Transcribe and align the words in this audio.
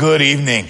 Good 0.00 0.22
evening. 0.22 0.66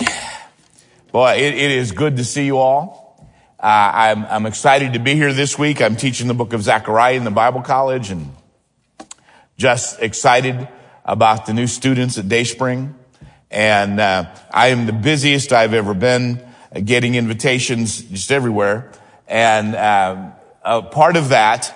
Boy, 1.12 1.34
it, 1.34 1.54
it 1.54 1.70
is 1.70 1.92
good 1.92 2.16
to 2.16 2.24
see 2.24 2.46
you 2.46 2.58
all. 2.58 3.24
Uh, 3.60 3.92
I'm, 3.94 4.24
I'm 4.24 4.44
excited 4.44 4.94
to 4.94 4.98
be 4.98 5.14
here 5.14 5.32
this 5.32 5.56
week. 5.56 5.80
I'm 5.80 5.94
teaching 5.94 6.26
the 6.26 6.34
book 6.34 6.52
of 6.52 6.64
Zechariah 6.64 7.14
in 7.14 7.22
the 7.22 7.30
Bible 7.30 7.62
College 7.62 8.10
and 8.10 8.34
just 9.56 10.02
excited 10.02 10.66
about 11.04 11.46
the 11.46 11.54
new 11.54 11.68
students 11.68 12.18
at 12.18 12.28
Dayspring. 12.28 12.92
And 13.52 14.00
uh, 14.00 14.34
I 14.50 14.68
am 14.68 14.86
the 14.86 14.92
busiest 14.92 15.52
I've 15.52 15.74
ever 15.74 15.94
been, 15.94 16.44
getting 16.84 17.14
invitations 17.14 18.02
just 18.02 18.32
everywhere. 18.32 18.90
And 19.28 19.76
uh, 19.76 20.32
a 20.64 20.82
part 20.82 21.14
of 21.14 21.28
that 21.28 21.72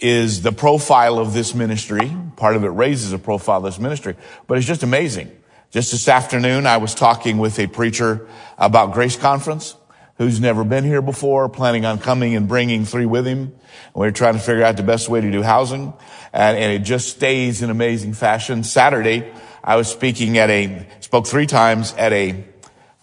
is 0.00 0.40
the 0.40 0.52
profile 0.52 1.18
of 1.18 1.34
this 1.34 1.54
ministry. 1.54 2.10
Part 2.36 2.56
of 2.56 2.64
it 2.64 2.68
raises 2.68 3.12
a 3.12 3.18
profile 3.18 3.58
of 3.58 3.64
this 3.64 3.78
ministry, 3.78 4.16
but 4.46 4.56
it's 4.56 4.66
just 4.66 4.82
amazing. 4.82 5.37
Just 5.70 5.92
this 5.92 6.08
afternoon, 6.08 6.66
I 6.66 6.78
was 6.78 6.94
talking 6.94 7.36
with 7.36 7.58
a 7.58 7.66
preacher 7.66 8.26
about 8.56 8.94
Grace 8.94 9.16
Conference 9.16 9.76
who's 10.16 10.40
never 10.40 10.64
been 10.64 10.82
here 10.82 11.02
before, 11.02 11.46
planning 11.50 11.84
on 11.84 11.98
coming 11.98 12.34
and 12.34 12.48
bringing 12.48 12.86
three 12.86 13.04
with 13.04 13.26
him. 13.26 13.54
We 13.94 14.06
are 14.06 14.10
trying 14.10 14.32
to 14.32 14.40
figure 14.40 14.64
out 14.64 14.78
the 14.78 14.82
best 14.82 15.10
way 15.10 15.20
to 15.20 15.30
do 15.30 15.42
housing. 15.42 15.92
And, 16.32 16.56
and 16.56 16.72
it 16.72 16.84
just 16.84 17.10
stays 17.10 17.60
in 17.60 17.68
amazing 17.68 18.14
fashion. 18.14 18.64
Saturday, 18.64 19.30
I 19.62 19.76
was 19.76 19.88
speaking 19.88 20.38
at 20.38 20.48
a, 20.48 20.86
spoke 21.00 21.26
three 21.26 21.46
times 21.46 21.92
at 21.98 22.14
a 22.14 22.44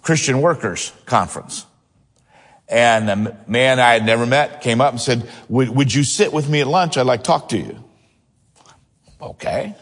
Christian 0.02 0.42
workers 0.42 0.92
conference. 1.06 1.68
And 2.68 3.10
a 3.12 3.44
man 3.48 3.80
I 3.80 3.94
had 3.94 4.08
never 4.08 4.26
met 4.26 4.62
came 4.62 4.82
up 4.82 4.92
and 4.92 5.00
said, 5.00 5.30
would, 5.50 5.70
would 5.70 5.94
you 5.94 6.04
sit 6.04 6.34
with 6.34 6.50
me 6.50 6.62
at 6.62 6.68
lunch? 6.68 6.98
I'd 6.98 7.06
like 7.06 7.20
to 7.20 7.28
talk 7.28 7.50
to 7.50 7.60
you. 7.60 7.84
Okay. 9.22 9.76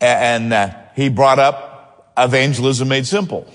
And 0.00 0.54
uh, 0.54 0.74
he 0.96 1.10
brought 1.10 1.38
up 1.38 1.74
Evangelism 2.16 2.88
Made 2.88 3.06
Simple. 3.06 3.52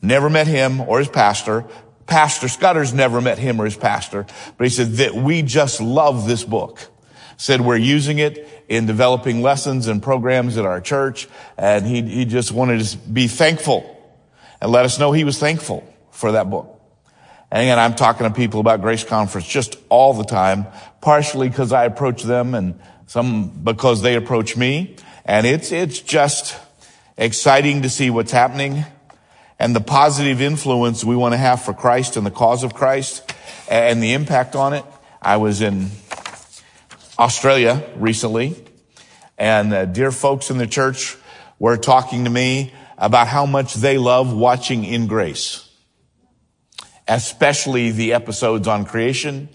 Never 0.00 0.30
met 0.30 0.46
him 0.46 0.80
or 0.80 0.98
his 0.98 1.08
pastor. 1.08 1.64
Pastor 2.06 2.48
Scudder's 2.48 2.94
never 2.94 3.20
met 3.20 3.38
him 3.38 3.60
or 3.60 3.64
his 3.64 3.76
pastor, 3.76 4.26
but 4.56 4.64
he 4.64 4.70
said 4.70 4.92
that 4.92 5.14
we 5.14 5.42
just 5.42 5.80
love 5.80 6.26
this 6.26 6.44
book. 6.44 6.80
Said 7.36 7.60
we're 7.60 7.76
using 7.76 8.18
it 8.18 8.48
in 8.68 8.86
developing 8.86 9.42
lessons 9.42 9.86
and 9.88 10.02
programs 10.02 10.56
at 10.56 10.64
our 10.64 10.80
church, 10.80 11.28
and 11.56 11.86
he, 11.86 12.02
he 12.02 12.24
just 12.24 12.50
wanted 12.50 12.80
to 12.84 12.96
be 12.96 13.28
thankful 13.28 13.94
and 14.60 14.72
let 14.72 14.84
us 14.84 14.98
know 14.98 15.12
he 15.12 15.24
was 15.24 15.38
thankful 15.38 15.86
for 16.10 16.32
that 16.32 16.50
book. 16.50 16.80
And 17.50 17.62
again, 17.62 17.78
I'm 17.78 17.94
talking 17.94 18.26
to 18.26 18.34
people 18.34 18.60
about 18.60 18.82
Grace 18.82 19.04
Conference 19.04 19.46
just 19.46 19.76
all 19.88 20.14
the 20.14 20.24
time, 20.24 20.66
partially 21.00 21.48
because 21.48 21.72
I 21.72 21.84
approach 21.84 22.22
them 22.22 22.54
and 22.54 22.78
some 23.06 23.48
because 23.48 24.02
they 24.02 24.16
approach 24.16 24.56
me. 24.56 24.96
And 25.24 25.46
it's, 25.46 25.72
it's 25.72 26.00
just, 26.00 26.56
exciting 27.18 27.82
to 27.82 27.90
see 27.90 28.10
what's 28.10 28.30
happening 28.30 28.84
and 29.58 29.74
the 29.74 29.80
positive 29.80 30.40
influence 30.40 31.04
we 31.04 31.16
want 31.16 31.32
to 31.32 31.36
have 31.36 31.60
for 31.60 31.74
Christ 31.74 32.16
and 32.16 32.24
the 32.24 32.30
cause 32.30 32.62
of 32.62 32.74
Christ 32.74 33.34
and 33.68 34.00
the 34.00 34.12
impact 34.12 34.54
on 34.54 34.72
it. 34.72 34.84
I 35.20 35.38
was 35.38 35.60
in 35.60 35.90
Australia 37.18 37.84
recently 37.96 38.54
and 39.36 39.74
uh, 39.74 39.84
dear 39.84 40.12
folks 40.12 40.48
in 40.48 40.58
the 40.58 40.66
church 40.68 41.16
were 41.58 41.76
talking 41.76 42.22
to 42.22 42.30
me 42.30 42.72
about 42.96 43.26
how 43.26 43.46
much 43.46 43.74
they 43.74 43.98
love 43.98 44.32
watching 44.32 44.84
in 44.84 45.08
grace, 45.08 45.68
especially 47.08 47.90
the 47.90 48.12
episodes 48.12 48.68
on 48.68 48.84
creation 48.84 49.48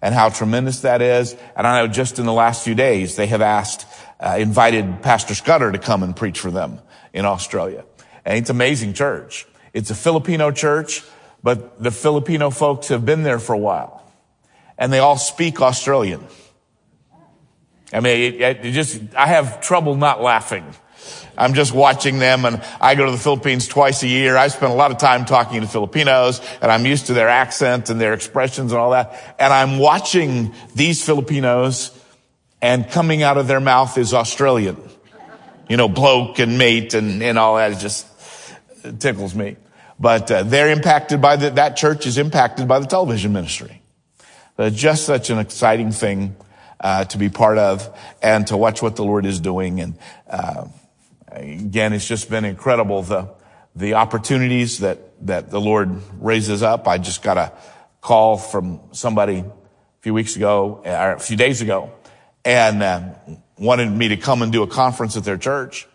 and 0.00 0.14
how 0.14 0.30
tremendous 0.30 0.80
that 0.80 1.02
is. 1.02 1.36
And 1.54 1.66
I 1.66 1.82
know 1.82 1.86
just 1.86 2.18
in 2.18 2.24
the 2.24 2.32
last 2.32 2.64
few 2.64 2.74
days, 2.74 3.16
they 3.16 3.26
have 3.26 3.42
asked, 3.42 3.84
uh, 4.18 4.36
invited 4.38 5.02
Pastor 5.02 5.34
Scudder 5.34 5.70
to 5.72 5.78
come 5.78 6.02
and 6.02 6.16
preach 6.16 6.40
for 6.40 6.50
them 6.50 6.80
in 7.12 7.24
Australia. 7.24 7.84
And 8.24 8.38
it's 8.38 8.50
amazing 8.50 8.94
church. 8.94 9.46
It's 9.72 9.90
a 9.90 9.94
Filipino 9.94 10.50
church, 10.50 11.02
but 11.42 11.82
the 11.82 11.90
Filipino 11.90 12.50
folks 12.50 12.88
have 12.88 13.04
been 13.04 13.22
there 13.22 13.38
for 13.38 13.54
a 13.54 13.58
while. 13.58 14.02
And 14.78 14.92
they 14.92 14.98
all 14.98 15.18
speak 15.18 15.60
Australian. 15.60 16.24
I 17.92 18.00
mean, 18.00 18.34
it, 18.34 18.64
it 18.64 18.72
just, 18.72 19.00
I 19.16 19.26
have 19.26 19.60
trouble 19.60 19.96
not 19.96 20.22
laughing. 20.22 20.64
I'm 21.36 21.54
just 21.54 21.72
watching 21.72 22.18
them 22.18 22.44
and 22.44 22.62
I 22.80 22.94
go 22.94 23.06
to 23.06 23.12
the 23.12 23.18
Philippines 23.18 23.66
twice 23.66 24.02
a 24.02 24.06
year. 24.08 24.36
I 24.36 24.48
spend 24.48 24.72
a 24.72 24.76
lot 24.76 24.90
of 24.90 24.98
time 24.98 25.24
talking 25.24 25.60
to 25.62 25.66
Filipinos 25.66 26.40
and 26.60 26.70
I'm 26.70 26.84
used 26.84 27.06
to 27.06 27.14
their 27.14 27.28
accent 27.28 27.88
and 27.88 28.00
their 28.00 28.12
expressions 28.12 28.72
and 28.72 28.80
all 28.80 28.90
that. 28.90 29.36
And 29.38 29.52
I'm 29.52 29.78
watching 29.78 30.54
these 30.74 31.04
Filipinos 31.04 31.96
and 32.60 32.88
coming 32.90 33.22
out 33.22 33.38
of 33.38 33.46
their 33.48 33.60
mouth 33.60 33.96
is 33.96 34.12
Australian 34.12 34.76
you 35.70 35.76
know, 35.76 35.88
bloke 35.88 36.40
and 36.40 36.58
mate 36.58 36.94
and, 36.94 37.22
and 37.22 37.38
all 37.38 37.56
that. 37.56 37.70
It 37.70 37.78
just 37.78 38.06
tickles 38.98 39.36
me. 39.36 39.56
But 40.00 40.28
uh, 40.30 40.42
they're 40.42 40.70
impacted 40.70 41.22
by 41.22 41.36
the, 41.36 41.50
that 41.50 41.76
church 41.76 42.06
is 42.06 42.18
impacted 42.18 42.66
by 42.66 42.80
the 42.80 42.86
television 42.86 43.32
ministry. 43.32 43.80
Uh, 44.58 44.68
just 44.70 45.06
such 45.06 45.30
an 45.30 45.38
exciting 45.38 45.92
thing 45.92 46.34
uh, 46.80 47.04
to 47.04 47.18
be 47.18 47.28
part 47.28 47.56
of 47.56 47.96
and 48.20 48.48
to 48.48 48.56
watch 48.56 48.82
what 48.82 48.96
the 48.96 49.04
Lord 49.04 49.24
is 49.24 49.38
doing. 49.38 49.80
And 49.80 49.98
uh, 50.28 50.66
again, 51.28 51.92
it's 51.92 52.06
just 52.06 52.28
been 52.28 52.44
incredible 52.44 53.02
the 53.02 53.28
the 53.76 53.94
opportunities 53.94 54.80
that 54.80 54.98
that 55.26 55.50
the 55.50 55.60
Lord 55.60 56.00
raises 56.18 56.64
up. 56.64 56.88
I 56.88 56.98
just 56.98 57.22
got 57.22 57.38
a 57.38 57.52
call 58.00 58.36
from 58.38 58.80
somebody 58.90 59.38
a 59.38 59.52
few 60.00 60.14
weeks 60.14 60.34
ago, 60.34 60.82
or 60.84 61.12
a 61.12 61.20
few 61.20 61.36
days 61.36 61.62
ago, 61.62 61.92
and 62.44 62.82
uh, 62.82 63.14
wanted 63.60 63.92
me 63.92 64.08
to 64.08 64.16
come 64.16 64.42
and 64.42 64.50
do 64.50 64.62
a 64.62 64.66
conference 64.66 65.16
at 65.16 65.24
their 65.24 65.36
church. 65.36 65.86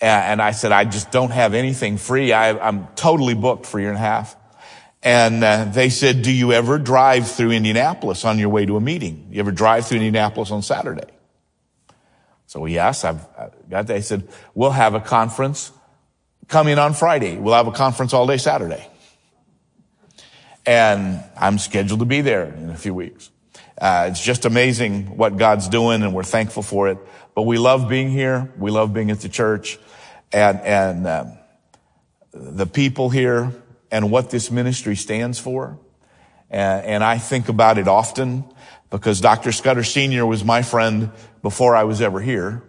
And 0.00 0.42
I 0.42 0.50
said, 0.50 0.72
I 0.72 0.84
just 0.84 1.10
don't 1.10 1.30
have 1.30 1.54
anything 1.54 1.96
free. 1.96 2.32
I, 2.32 2.68
am 2.68 2.88
totally 2.96 3.32
booked 3.32 3.64
for 3.64 3.78
a 3.78 3.80
year 3.80 3.90
and 3.90 3.96
a 3.96 4.00
half. 4.00 4.36
And 5.02 5.42
uh, 5.42 5.64
they 5.64 5.88
said, 5.88 6.20
do 6.20 6.30
you 6.30 6.52
ever 6.52 6.78
drive 6.78 7.30
through 7.30 7.52
Indianapolis 7.52 8.24
on 8.26 8.38
your 8.38 8.50
way 8.50 8.66
to 8.66 8.76
a 8.76 8.80
meeting? 8.80 9.28
You 9.30 9.40
ever 9.40 9.52
drive 9.52 9.86
through 9.86 9.98
Indianapolis 9.98 10.50
on 10.50 10.60
Saturday? 10.60 11.10
So 12.46 12.66
yes, 12.66 13.04
I've 13.04 13.22
got 13.34 13.68
that. 13.70 13.86
They 13.86 14.02
said, 14.02 14.28
we'll 14.54 14.70
have 14.70 14.94
a 14.94 15.00
conference. 15.00 15.72
Come 16.48 16.68
in 16.68 16.78
on 16.78 16.92
Friday. 16.92 17.38
We'll 17.38 17.54
have 17.54 17.66
a 17.66 17.72
conference 17.72 18.12
all 18.12 18.26
day 18.26 18.36
Saturday. 18.36 18.86
And 20.66 21.22
I'm 21.36 21.58
scheduled 21.58 22.00
to 22.00 22.06
be 22.06 22.20
there 22.20 22.44
in 22.44 22.68
a 22.68 22.76
few 22.76 22.92
weeks. 22.92 23.30
Uh, 23.78 24.08
it's 24.10 24.22
just 24.22 24.46
amazing 24.46 25.16
what 25.16 25.36
God's 25.36 25.68
doing 25.68 26.02
and 26.02 26.14
we're 26.14 26.22
thankful 26.22 26.62
for 26.62 26.88
it. 26.88 26.98
But 27.34 27.42
we 27.42 27.58
love 27.58 27.88
being 27.88 28.10
here. 28.10 28.52
We 28.58 28.70
love 28.70 28.94
being 28.94 29.10
at 29.10 29.20
the 29.20 29.28
church 29.28 29.78
and, 30.32 30.60
and, 30.60 31.06
um, 31.06 31.38
the 32.32 32.66
people 32.66 33.10
here 33.10 33.52
and 33.90 34.10
what 34.10 34.30
this 34.30 34.50
ministry 34.50 34.96
stands 34.96 35.38
for. 35.38 35.78
And, 36.50 36.86
and 36.86 37.04
I 37.04 37.18
think 37.18 37.48
about 37.48 37.76
it 37.76 37.86
often 37.86 38.44
because 38.88 39.20
Dr. 39.20 39.52
Scudder 39.52 39.84
Sr. 39.84 40.24
was 40.24 40.42
my 40.42 40.62
friend 40.62 41.10
before 41.42 41.76
I 41.76 41.84
was 41.84 42.00
ever 42.00 42.20
here. 42.20 42.62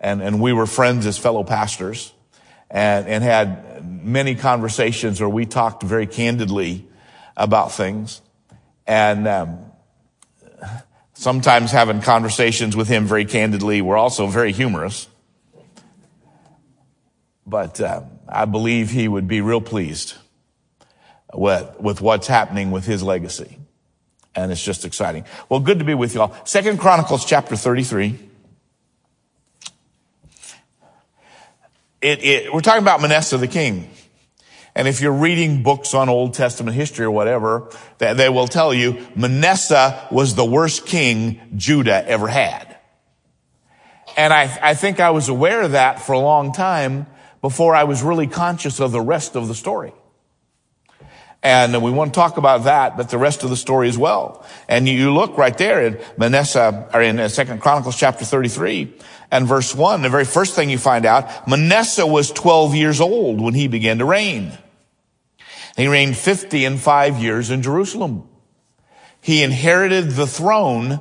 And, 0.00 0.22
and 0.22 0.40
we 0.40 0.52
were 0.52 0.66
friends 0.66 1.04
as 1.06 1.18
fellow 1.18 1.42
pastors 1.42 2.12
and, 2.70 3.08
and 3.08 3.24
had 3.24 3.84
many 4.04 4.36
conversations 4.36 5.20
where 5.20 5.28
we 5.28 5.46
talked 5.46 5.82
very 5.82 6.06
candidly 6.06 6.86
about 7.36 7.72
things. 7.72 8.20
And, 8.86 9.26
um, 9.26 9.64
sometimes 11.14 11.72
having 11.72 12.00
conversations 12.00 12.76
with 12.76 12.88
him 12.88 13.06
very 13.06 13.24
candidly. 13.24 13.82
We're 13.82 13.96
also 13.96 14.26
very 14.26 14.52
humorous. 14.52 15.08
But 17.46 17.80
uh, 17.80 18.02
I 18.28 18.44
believe 18.44 18.90
he 18.90 19.08
would 19.08 19.26
be 19.26 19.40
real 19.40 19.60
pleased 19.60 20.14
with, 21.34 21.68
with 21.80 22.00
what's 22.00 22.26
happening 22.26 22.70
with 22.70 22.86
his 22.86 23.02
legacy. 23.02 23.58
And 24.34 24.52
it's 24.52 24.62
just 24.62 24.84
exciting. 24.84 25.24
Well, 25.48 25.60
good 25.60 25.78
to 25.80 25.84
be 25.84 25.94
with 25.94 26.14
you 26.14 26.20
all. 26.20 26.36
Second 26.44 26.78
Chronicles 26.78 27.24
chapter 27.24 27.56
33. 27.56 28.18
It, 32.00 32.22
it, 32.22 32.52
we're 32.52 32.60
talking 32.60 32.82
about 32.82 33.00
Manasseh 33.00 33.38
the 33.38 33.48
king. 33.48 33.90
And 34.78 34.86
if 34.86 35.00
you're 35.00 35.10
reading 35.10 35.64
books 35.64 35.92
on 35.92 36.08
Old 36.08 36.34
Testament 36.34 36.76
history 36.76 37.04
or 37.04 37.10
whatever, 37.10 37.68
they 37.98 38.28
will 38.28 38.46
tell 38.46 38.72
you 38.72 39.04
Manasseh 39.16 40.06
was 40.12 40.36
the 40.36 40.44
worst 40.44 40.86
king 40.86 41.40
Judah 41.56 42.08
ever 42.08 42.28
had. 42.28 42.76
And 44.16 44.32
I, 44.32 44.56
I 44.62 44.74
think 44.74 45.00
I 45.00 45.10
was 45.10 45.28
aware 45.28 45.62
of 45.62 45.72
that 45.72 46.00
for 46.00 46.12
a 46.12 46.20
long 46.20 46.52
time 46.52 47.08
before 47.42 47.74
I 47.74 47.84
was 47.84 48.04
really 48.04 48.28
conscious 48.28 48.78
of 48.78 48.92
the 48.92 49.00
rest 49.00 49.34
of 49.34 49.48
the 49.48 49.54
story. 49.54 49.92
And 51.42 51.82
we 51.82 51.90
want 51.90 52.14
to 52.14 52.20
talk 52.20 52.36
about 52.36 52.62
that, 52.62 52.96
but 52.96 53.08
the 53.10 53.18
rest 53.18 53.42
of 53.42 53.50
the 53.50 53.56
story 53.56 53.88
as 53.88 53.98
well. 53.98 54.46
And 54.68 54.88
you 54.88 55.12
look 55.12 55.36
right 55.36 55.58
there 55.58 55.84
in 55.84 56.00
Manasseh, 56.16 56.88
or 56.94 57.02
in 57.02 57.18
uh, 57.18 57.26
Second 57.26 57.60
Chronicles 57.60 57.96
chapter 57.96 58.24
33 58.24 58.94
and 59.32 59.44
verse 59.48 59.74
1, 59.74 60.02
the 60.02 60.08
very 60.08 60.24
first 60.24 60.54
thing 60.54 60.70
you 60.70 60.78
find 60.78 61.04
out, 61.04 61.48
Manasseh 61.48 62.06
was 62.06 62.30
12 62.30 62.76
years 62.76 63.00
old 63.00 63.40
when 63.40 63.54
he 63.54 63.66
began 63.66 63.98
to 63.98 64.04
reign. 64.04 64.56
He 65.78 65.86
reigned 65.86 66.16
50 66.16 66.64
and 66.64 66.80
five 66.80 67.18
years 67.18 67.50
in 67.50 67.62
Jerusalem. 67.62 68.28
He 69.20 69.44
inherited 69.44 70.10
the 70.10 70.26
throne, 70.26 70.98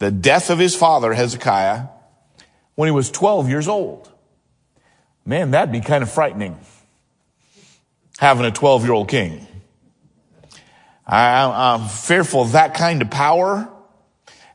the 0.00 0.10
death 0.10 0.50
of 0.50 0.58
his 0.58 0.74
father, 0.74 1.14
Hezekiah, 1.14 1.84
when 2.74 2.88
he 2.88 2.92
was 2.92 3.08
12 3.12 3.48
years 3.48 3.68
old. 3.68 4.10
Man, 5.24 5.52
that'd 5.52 5.70
be 5.70 5.80
kind 5.80 6.02
of 6.02 6.10
frightening. 6.10 6.58
having 8.18 8.44
a 8.44 8.50
12 8.50 8.82
year 8.82 8.92
old 8.94 9.08
king. 9.08 9.46
I, 11.06 11.74
am 11.74 11.86
fearful 11.86 12.46
that 12.46 12.74
kind 12.74 13.02
of 13.02 13.10
power 13.10 13.68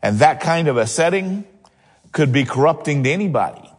and 0.02 0.19
that 0.19 0.42
kind 0.42 0.68
of 0.68 0.75
a 0.75 0.86
setting 0.86 1.46
could 2.12 2.34
be 2.34 2.44
corrupting 2.44 3.06
to 3.06 3.10
anybody. 3.10 3.69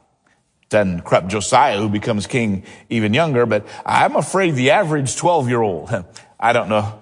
Doesn't 0.68 1.02
corrupt 1.02 1.28
Josiah, 1.28 1.78
who 1.78 1.88
becomes 1.88 2.26
king 2.26 2.64
even 2.90 3.14
younger, 3.14 3.46
but 3.46 3.66
I'm 3.84 4.16
afraid 4.16 4.56
the 4.56 4.72
average 4.72 5.16
12 5.16 5.48
year 5.48 5.62
old, 5.62 5.90
I 6.40 6.52
don't 6.52 6.68
know 6.68 7.00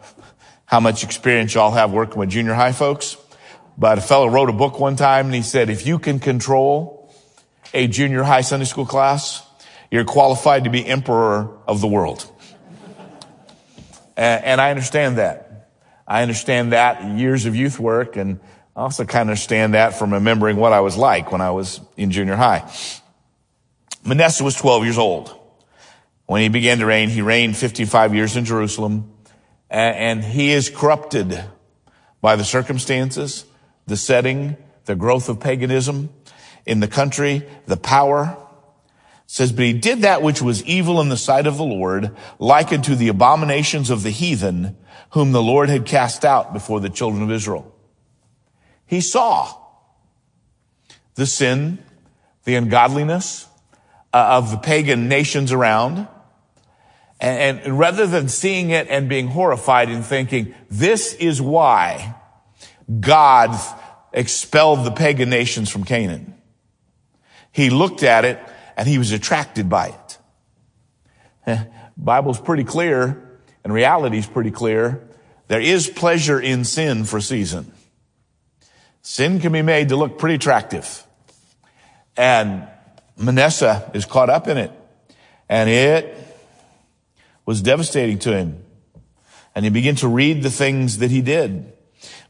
how 0.66 0.80
much 0.80 1.02
experience 1.04 1.54
y'all 1.54 1.70
have 1.70 1.92
working 1.92 2.18
with 2.18 2.30
junior 2.30 2.54
high 2.54 2.72
folks, 2.72 3.16
but 3.78 3.98
a 3.98 4.00
fellow 4.00 4.28
wrote 4.28 4.50
a 4.50 4.52
book 4.52 4.78
one 4.78 4.96
time 4.96 5.26
and 5.26 5.34
he 5.34 5.42
said, 5.42 5.70
if 5.70 5.86
you 5.86 5.98
can 5.98 6.18
control 6.18 7.12
a 7.72 7.86
junior 7.86 8.22
high 8.22 8.42
Sunday 8.42 8.66
school 8.66 8.86
class, 8.86 9.46
you're 9.90 10.04
qualified 10.04 10.64
to 10.64 10.70
be 10.70 10.84
emperor 10.86 11.56
of 11.66 11.80
the 11.80 11.86
world. 11.86 12.30
and, 14.16 14.44
and 14.44 14.60
I 14.60 14.70
understand 14.70 15.18
that. 15.18 15.70
I 16.06 16.22
understand 16.22 16.72
that 16.72 17.02
years 17.18 17.46
of 17.46 17.56
youth 17.56 17.80
work 17.80 18.16
and 18.16 18.40
I 18.76 18.80
also 18.80 19.04
kind 19.04 19.22
of 19.22 19.30
understand 19.30 19.74
that 19.74 19.94
from 19.94 20.12
remembering 20.12 20.56
what 20.56 20.72
I 20.72 20.80
was 20.80 20.96
like 20.96 21.30
when 21.32 21.40
I 21.40 21.52
was 21.52 21.80
in 21.96 22.10
junior 22.10 22.36
high. 22.36 22.70
Manasseh 24.06 24.44
was 24.44 24.54
12 24.54 24.84
years 24.84 24.98
old. 24.98 25.34
When 26.26 26.42
he 26.42 26.48
began 26.48 26.78
to 26.78 26.86
reign, 26.86 27.08
he 27.08 27.22
reigned 27.22 27.56
55 27.56 28.14
years 28.14 28.36
in 28.36 28.44
Jerusalem 28.44 29.10
and 29.70 30.22
he 30.22 30.52
is 30.52 30.70
corrupted 30.70 31.42
by 32.20 32.36
the 32.36 32.44
circumstances, 32.44 33.44
the 33.86 33.96
setting, 33.96 34.56
the 34.84 34.94
growth 34.94 35.28
of 35.28 35.40
paganism 35.40 36.10
in 36.64 36.80
the 36.80 36.88
country, 36.88 37.46
the 37.66 37.76
power. 37.76 38.36
It 39.24 39.30
says, 39.30 39.52
but 39.52 39.64
he 39.64 39.72
did 39.72 40.02
that 40.02 40.22
which 40.22 40.40
was 40.40 40.62
evil 40.64 41.00
in 41.00 41.08
the 41.08 41.16
sight 41.16 41.46
of 41.46 41.56
the 41.56 41.64
Lord, 41.64 42.14
like 42.38 42.72
unto 42.72 42.94
the 42.94 43.08
abominations 43.08 43.90
of 43.90 44.02
the 44.02 44.10
heathen, 44.10 44.76
whom 45.10 45.32
the 45.32 45.42
Lord 45.42 45.68
had 45.68 45.86
cast 45.86 46.24
out 46.24 46.52
before 46.52 46.80
the 46.80 46.90
children 46.90 47.22
of 47.22 47.30
Israel. 47.30 47.74
He 48.86 49.00
saw 49.00 49.52
the 51.14 51.26
sin, 51.26 51.78
the 52.44 52.54
ungodliness 52.54 53.48
Uh, 54.14 54.36
of 54.38 54.52
the 54.52 54.56
pagan 54.56 55.08
nations 55.08 55.50
around. 55.50 56.06
And, 57.20 57.58
and 57.58 57.76
rather 57.76 58.06
than 58.06 58.28
seeing 58.28 58.70
it 58.70 58.86
and 58.88 59.08
being 59.08 59.26
horrified 59.26 59.88
and 59.88 60.04
thinking, 60.04 60.54
this 60.70 61.14
is 61.14 61.42
why 61.42 62.14
God 63.00 63.58
expelled 64.12 64.84
the 64.84 64.92
pagan 64.92 65.30
nations 65.30 65.68
from 65.68 65.82
Canaan. 65.82 66.32
He 67.50 67.70
looked 67.70 68.04
at 68.04 68.24
it 68.24 68.38
and 68.76 68.86
he 68.86 68.98
was 68.98 69.10
attracted 69.10 69.68
by 69.68 69.96
it. 71.46 71.66
Bible's 71.96 72.38
pretty 72.40 72.62
clear 72.62 73.40
and 73.64 73.72
reality's 73.72 74.28
pretty 74.28 74.52
clear. 74.52 75.08
There 75.48 75.60
is 75.60 75.88
pleasure 75.88 76.38
in 76.38 76.62
sin 76.62 77.02
for 77.02 77.16
a 77.16 77.20
season. 77.20 77.72
Sin 79.02 79.40
can 79.40 79.50
be 79.50 79.62
made 79.62 79.88
to 79.88 79.96
look 79.96 80.20
pretty 80.20 80.36
attractive. 80.36 81.04
And 82.16 82.68
Manasseh 83.16 83.90
is 83.94 84.04
caught 84.04 84.30
up 84.30 84.48
in 84.48 84.58
it. 84.58 84.70
And 85.48 85.68
it 85.68 86.16
was 87.46 87.62
devastating 87.62 88.18
to 88.20 88.36
him. 88.36 88.62
And 89.54 89.64
he 89.64 89.70
began 89.70 89.94
to 89.96 90.08
read 90.08 90.42
the 90.42 90.50
things 90.50 90.98
that 90.98 91.10
he 91.10 91.22
did. 91.22 91.72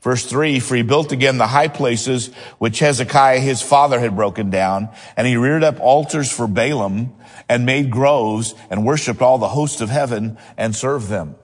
Verse 0.02 0.26
three, 0.26 0.60
for 0.60 0.76
he 0.76 0.82
built 0.82 1.12
again 1.12 1.38
the 1.38 1.46
high 1.46 1.68
places 1.68 2.28
which 2.58 2.80
Hezekiah 2.80 3.40
his 3.40 3.62
father 3.62 3.98
had 3.98 4.14
broken 4.14 4.50
down, 4.50 4.90
and 5.16 5.26
he 5.26 5.36
reared 5.36 5.64
up 5.64 5.80
altars 5.80 6.30
for 6.30 6.46
Baalim 6.46 7.12
and 7.48 7.64
made 7.64 7.90
groves 7.90 8.54
and 8.68 8.84
worshiped 8.84 9.22
all 9.22 9.38
the 9.38 9.48
hosts 9.48 9.80
of 9.80 9.88
heaven 9.88 10.36
and 10.58 10.76
served 10.76 11.08
them. 11.08 11.36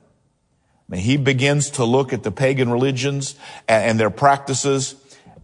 I 0.88 0.96
mean, 0.96 1.00
he 1.00 1.16
begins 1.16 1.70
to 1.70 1.84
look 1.84 2.12
at 2.12 2.22
the 2.22 2.30
pagan 2.30 2.70
religions 2.70 3.34
and, 3.66 3.92
and 3.92 4.00
their 4.00 4.10
practices 4.10 4.94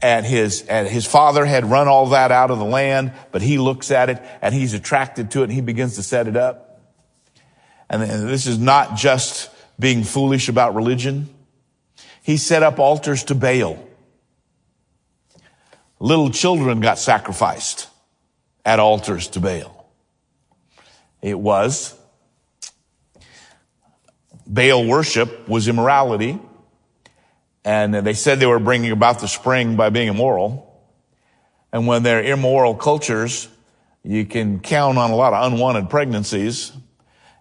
and 0.02 0.26
his, 0.26 0.62
and 0.62 0.86
his 0.86 1.06
father 1.06 1.44
had 1.44 1.64
run 1.64 1.88
all 1.88 2.06
that 2.10 2.30
out 2.30 2.50
of 2.50 2.58
the 2.58 2.64
land, 2.64 3.12
but 3.32 3.42
he 3.42 3.58
looks 3.58 3.90
at 3.90 4.10
it 4.10 4.22
and 4.42 4.54
he's 4.54 4.74
attracted 4.74 5.30
to 5.32 5.40
it 5.40 5.44
and 5.44 5.52
he 5.52 5.60
begins 5.60 5.96
to 5.96 6.02
set 6.02 6.28
it 6.28 6.36
up. 6.36 6.80
And 7.88 8.02
this 8.02 8.46
is 8.46 8.58
not 8.58 8.96
just 8.96 9.50
being 9.78 10.02
foolish 10.02 10.48
about 10.48 10.74
religion. 10.74 11.28
He 12.22 12.36
set 12.36 12.62
up 12.62 12.78
altars 12.78 13.24
to 13.24 13.34
Baal. 13.34 13.78
Little 15.98 16.30
children 16.30 16.80
got 16.80 16.98
sacrificed 16.98 17.88
at 18.64 18.80
altars 18.80 19.28
to 19.28 19.40
Baal. 19.40 19.88
It 21.22 21.38
was 21.38 21.96
Baal 24.46 24.86
worship 24.86 25.48
was 25.48 25.68
immorality. 25.68 26.38
And 27.66 27.92
they 27.92 28.14
said 28.14 28.38
they 28.38 28.46
were 28.46 28.60
bringing 28.60 28.92
about 28.92 29.18
the 29.18 29.26
spring 29.26 29.74
by 29.74 29.90
being 29.90 30.06
immoral. 30.06 30.72
And 31.72 31.88
when 31.88 32.04
they're 32.04 32.22
immoral 32.22 32.76
cultures, 32.76 33.48
you 34.04 34.24
can 34.24 34.60
count 34.60 34.98
on 34.98 35.10
a 35.10 35.16
lot 35.16 35.32
of 35.32 35.52
unwanted 35.52 35.90
pregnancies 35.90 36.70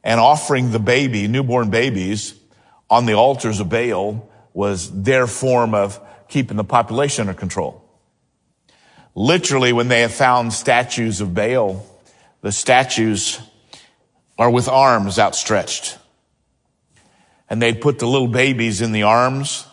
and 0.04 0.20
offering 0.20 0.72
the 0.72 0.80
baby, 0.80 1.28
newborn 1.28 1.70
babies 1.70 2.34
on 2.90 3.06
the 3.06 3.14
altars 3.14 3.60
of 3.60 3.70
Baal 3.70 4.28
was 4.52 5.04
their 5.04 5.28
form 5.28 5.76
of 5.76 6.00
keeping 6.28 6.58
the 6.58 6.64
population 6.64 7.28
under 7.28 7.40
control. 7.40 7.88
Literally, 9.14 9.74
when 9.74 9.90
they 9.90 10.02
have 10.02 10.14
found 10.14 10.54
statues 10.54 11.22
of 11.22 11.36
Baal, 11.36 11.86
the 12.42 12.52
statues 12.52 13.40
are 14.40 14.50
with 14.50 14.68
arms 14.68 15.20
outstretched. 15.20 16.00
And 17.48 17.62
they'd 17.62 17.80
put 17.80 18.00
the 18.00 18.08
little 18.08 18.28
babies 18.28 18.82
in 18.82 18.92
the 18.92 19.04
arms 19.04 19.68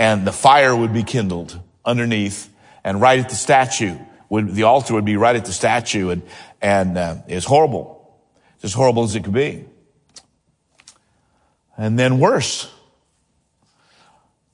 and 0.00 0.26
the 0.26 0.32
fire 0.32 0.74
would 0.74 0.94
be 0.94 1.02
kindled 1.02 1.60
underneath 1.84 2.50
and 2.82 3.02
right 3.02 3.20
at 3.20 3.28
the 3.28 3.34
statue 3.34 3.98
would, 4.30 4.54
the 4.54 4.62
altar 4.62 4.94
would 4.94 5.04
be 5.04 5.18
right 5.18 5.36
at 5.36 5.44
the 5.44 5.52
statue 5.52 6.08
and, 6.08 6.22
and, 6.62 6.96
uh, 6.96 7.16
it's 7.28 7.44
horrible. 7.44 8.18
It's 8.54 8.64
as 8.64 8.72
horrible 8.72 9.04
as 9.04 9.14
it 9.14 9.24
could 9.24 9.34
be. 9.34 9.66
And 11.76 11.98
then 11.98 12.18
worse. 12.18 12.72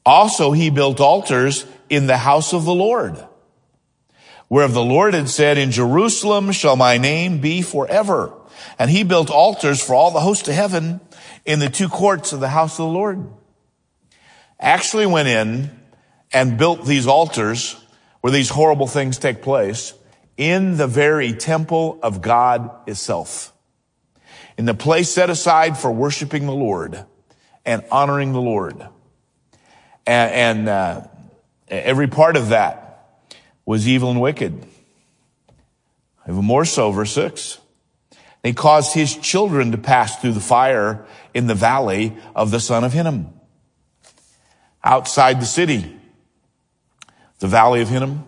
Also, 0.05 0.51
he 0.51 0.69
built 0.69 0.99
altars 0.99 1.65
in 1.89 2.09
the 2.09 2.17
house 2.17 2.53
of 2.53 2.65
the 2.65 2.75
Lord, 2.75 3.17
where 4.49 4.67
the 4.67 4.83
Lord 4.83 5.15
had 5.15 5.29
said, 5.29 5.59
in 5.59 5.71
Jerusalem 5.71 6.51
shall 6.51 6.75
my 6.75 6.99
name 6.99 7.41
be 7.41 7.63
forever. 7.63 8.33
And 8.81 8.91
he 8.91 9.05
built 9.05 9.31
altars 9.31 9.81
for 9.81 9.95
all 9.95 10.11
the 10.11 10.19
hosts 10.19 10.49
of 10.49 10.55
heaven 10.57 11.01
in 11.45 11.61
the 11.61 11.71
two 11.71 11.89
courts 11.89 12.33
of 12.33 12.41
the 12.41 12.49
house 12.49 12.81
of 12.81 12.87
the 12.87 12.93
Lord 12.93 13.29
actually 14.59 15.07
went 15.07 15.29
in 15.29 15.71
and 16.33 16.59
built 16.59 16.85
these 16.85 17.07
altars 17.07 17.77
where 18.21 18.33
these 18.33 18.49
horrible 18.49 18.87
things 18.87 19.19
take 19.19 19.43
place 19.43 19.95
in 20.37 20.77
the 20.77 20.87
very 20.87 21.33
temple 21.33 21.99
of 22.03 22.21
God 22.21 22.71
itself. 22.87 23.53
In 24.59 24.65
the 24.65 24.75
place 24.75 25.11
set 25.11 25.31
aside 25.31 25.79
for 25.79 25.93
worshiping 25.93 26.47
the 26.47 26.53
Lord 26.53 27.05
and 27.65 27.85
honoring 27.91 28.33
the 28.33 28.41
Lord. 28.41 28.81
And, 30.07 30.33
and 30.33 30.69
uh, 30.69 31.07
every 31.69 32.09
part 32.09 32.37
of 32.37 32.51
that 32.51 33.33
was 33.65 33.87
evil 33.87 34.11
and 34.11 34.21
wicked. 34.21 34.65
Even 36.29 36.45
more 36.45 36.65
so, 36.65 36.91
verse 36.91 37.13
6. 37.13 37.59
He 38.43 38.53
caused 38.53 38.95
his 38.95 39.17
children 39.17 39.73
to 39.73 39.79
pass 39.79 40.21
through 40.21 40.33
the 40.33 40.41
fire 40.41 41.05
in 41.35 41.47
the 41.47 41.55
valley 41.55 42.17
of 42.35 42.51
the 42.51 42.61
son 42.61 42.85
of 42.85 42.93
Hinnom 42.93 43.37
outside 44.87 45.41
the 45.41 45.47
city, 45.47 45.95
the 47.41 47.49
Valley 47.49 47.83
of 47.83 47.89
Hinnom. 47.89 48.25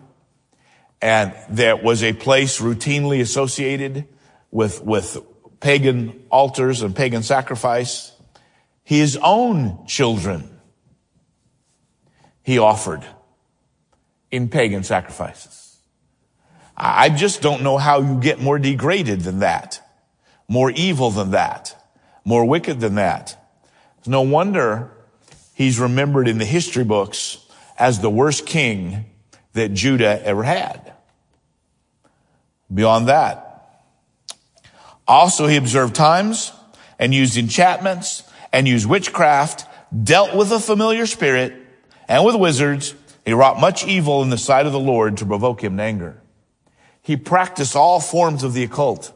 And 1.01 1.33
there 1.49 1.77
was 1.77 2.03
a 2.03 2.11
place 2.11 2.59
routinely 2.59 3.21
associated 3.21 4.05
with, 4.51 4.83
with 4.83 5.17
pagan 5.61 6.25
altars 6.29 6.81
and 6.81 6.93
pagan 6.93 7.23
sacrifice. 7.23 8.11
His 8.83 9.17
own 9.23 9.85
children 9.87 10.59
he 12.43 12.57
offered 12.57 13.05
in 14.31 14.49
pagan 14.49 14.83
sacrifices. 14.83 15.77
I 16.75 17.09
just 17.09 17.41
don't 17.41 17.61
know 17.61 17.77
how 17.77 18.01
you 18.01 18.19
get 18.19 18.41
more 18.41 18.57
degraded 18.57 19.21
than 19.21 19.39
that, 19.39 19.81
more 20.47 20.71
evil 20.71 21.11
than 21.11 21.31
that, 21.31 21.75
more 22.25 22.45
wicked 22.45 22.79
than 22.79 22.95
that. 22.95 23.37
It's 23.99 24.07
no 24.07 24.21
wonder 24.21 24.91
he's 25.59 25.77
remembered 25.77 26.29
in 26.29 26.37
the 26.37 26.45
history 26.45 26.85
books 26.85 27.37
as 27.77 27.99
the 27.99 28.09
worst 28.09 28.45
king 28.45 29.03
that 29.51 29.73
Judah 29.73 30.25
ever 30.25 30.41
had. 30.41 30.93
Beyond 32.73 33.09
that, 33.09 33.83
also 35.05 35.47
he 35.47 35.57
observed 35.57 35.93
times 35.93 36.53
and 36.97 37.13
used 37.13 37.37
enchantments 37.37 38.23
and 38.53 38.69
used 38.69 38.87
witchcraft, 38.87 39.65
dealt 40.03 40.33
with 40.33 40.49
a 40.53 40.61
familiar 40.61 41.05
spirit 41.05 41.53
and 42.07 42.23
with 42.23 42.35
wizards. 42.35 42.95
He 43.25 43.33
wrought 43.33 43.59
much 43.59 43.85
evil 43.85 44.23
in 44.23 44.29
the 44.29 44.37
sight 44.37 44.65
of 44.65 44.71
the 44.71 44.79
Lord 44.79 45.17
to 45.17 45.25
provoke 45.25 45.61
him 45.61 45.75
to 45.75 45.83
anger. 45.83 46.21
He 47.01 47.17
practiced 47.17 47.75
all 47.75 47.99
forms 47.99 48.43
of 48.43 48.53
the 48.53 48.63
occult, 48.63 49.11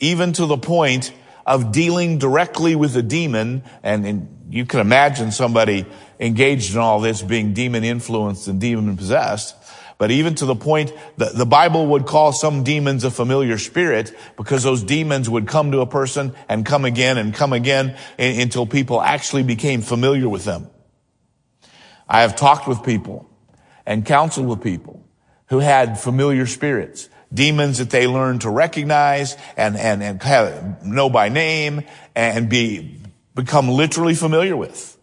even 0.00 0.32
to 0.32 0.46
the 0.46 0.56
point 0.56 1.12
of 1.46 1.72
dealing 1.72 2.18
directly 2.18 2.74
with 2.74 2.96
a 2.96 3.02
demon, 3.02 3.62
and, 3.82 4.32
you 4.48 4.64
can 4.64 4.78
imagine 4.78 5.32
somebody 5.32 5.84
engaged 6.20 6.74
in 6.74 6.78
all 6.78 7.00
this 7.00 7.20
being 7.20 7.52
demon 7.52 7.82
influenced 7.82 8.46
and 8.46 8.60
demon 8.60 8.96
possessed. 8.96 9.56
But 9.98 10.12
even 10.12 10.36
to 10.36 10.46
the 10.46 10.54
point 10.54 10.92
that 11.16 11.34
the 11.34 11.46
Bible 11.46 11.86
would 11.88 12.06
call 12.06 12.32
some 12.32 12.62
demons 12.62 13.02
a 13.02 13.10
familiar 13.10 13.58
spirit 13.58 14.16
because 14.36 14.62
those 14.62 14.82
demons 14.84 15.28
would 15.28 15.48
come 15.48 15.72
to 15.72 15.80
a 15.80 15.86
person 15.86 16.34
and 16.48 16.64
come 16.64 16.84
again 16.84 17.18
and 17.18 17.34
come 17.34 17.52
again 17.52 17.96
until 18.18 18.66
people 18.66 19.00
actually 19.00 19.42
became 19.42 19.82
familiar 19.82 20.28
with 20.28 20.44
them. 20.44 20.68
I 22.08 22.20
have 22.20 22.36
talked 22.36 22.68
with 22.68 22.84
people 22.84 23.28
and 23.84 24.04
counseled 24.04 24.46
with 24.46 24.62
people 24.62 25.02
who 25.48 25.60
had 25.60 25.98
familiar 25.98 26.46
spirits, 26.46 27.08
demons 27.36 27.78
that 27.78 27.90
they 27.90 28.08
learned 28.08 28.40
to 28.40 28.50
recognize 28.50 29.36
and, 29.56 29.76
and, 29.76 30.02
and 30.02 30.82
know 30.84 31.08
by 31.08 31.28
name 31.28 31.84
and 32.16 32.48
be, 32.48 33.00
become 33.36 33.68
literally 33.68 34.14
familiar 34.14 34.56
with. 34.56 34.98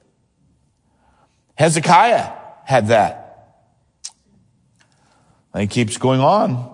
Hezekiah 1.55 2.31
had 2.65 2.87
that. 2.87 3.19
And 5.53 5.61
he 5.61 5.67
keeps 5.67 5.97
going 5.97 6.19
on. 6.19 6.71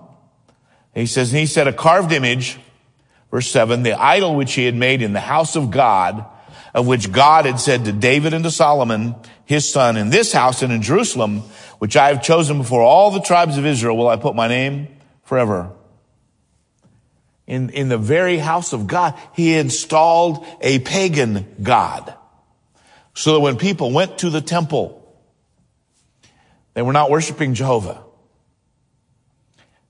He 0.94 1.06
says, 1.06 1.32
and 1.32 1.38
he 1.38 1.46
said, 1.46 1.68
a 1.68 1.72
carved 1.72 2.12
image, 2.12 2.58
verse 3.30 3.48
seven, 3.48 3.84
the 3.84 3.92
idol 3.92 4.34
which 4.34 4.54
he 4.54 4.64
had 4.64 4.74
made 4.74 5.02
in 5.02 5.12
the 5.12 5.20
house 5.20 5.54
of 5.54 5.70
God, 5.70 6.24
of 6.74 6.86
which 6.86 7.12
God 7.12 7.44
had 7.44 7.60
said 7.60 7.84
to 7.84 7.92
David 7.92 8.32
and 8.32 8.42
to 8.44 8.50
Solomon, 8.50 9.14
his 9.44 9.68
son, 9.68 9.96
in 9.96 10.10
this 10.10 10.32
house 10.32 10.62
and 10.62 10.72
in 10.72 10.82
Jerusalem, 10.82 11.42
which 11.78 11.96
I 11.96 12.08
have 12.08 12.22
chosen 12.22 12.58
before 12.58 12.82
all 12.82 13.10
the 13.10 13.20
tribes 13.20 13.58
of 13.58 13.66
Israel, 13.66 13.96
will 13.96 14.08
I 14.08 14.16
put 14.16 14.34
my 14.34 14.48
name 14.48 14.88
forever. 15.30 15.70
In, 17.46 17.70
in 17.70 17.88
the 17.88 17.98
very 17.98 18.36
house 18.36 18.72
of 18.72 18.88
God, 18.88 19.16
he 19.32 19.54
installed 19.54 20.44
a 20.60 20.80
pagan 20.80 21.54
God. 21.62 22.12
So 23.14 23.34
that 23.34 23.40
when 23.40 23.56
people 23.56 23.92
went 23.92 24.18
to 24.18 24.30
the 24.30 24.40
temple, 24.40 24.96
they 26.74 26.82
were 26.82 26.92
not 26.92 27.10
worshiping 27.10 27.54
Jehovah. 27.54 28.02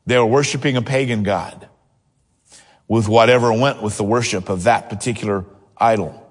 They 0.04 0.18
were 0.18 0.26
worshiping 0.26 0.76
a 0.76 0.82
pagan 0.82 1.22
God 1.22 1.70
with 2.86 3.08
whatever 3.08 3.50
went 3.50 3.82
with 3.82 3.96
the 3.96 4.04
worship 4.04 4.50
of 4.50 4.64
that 4.64 4.90
particular 4.90 5.46
idol. 5.78 6.30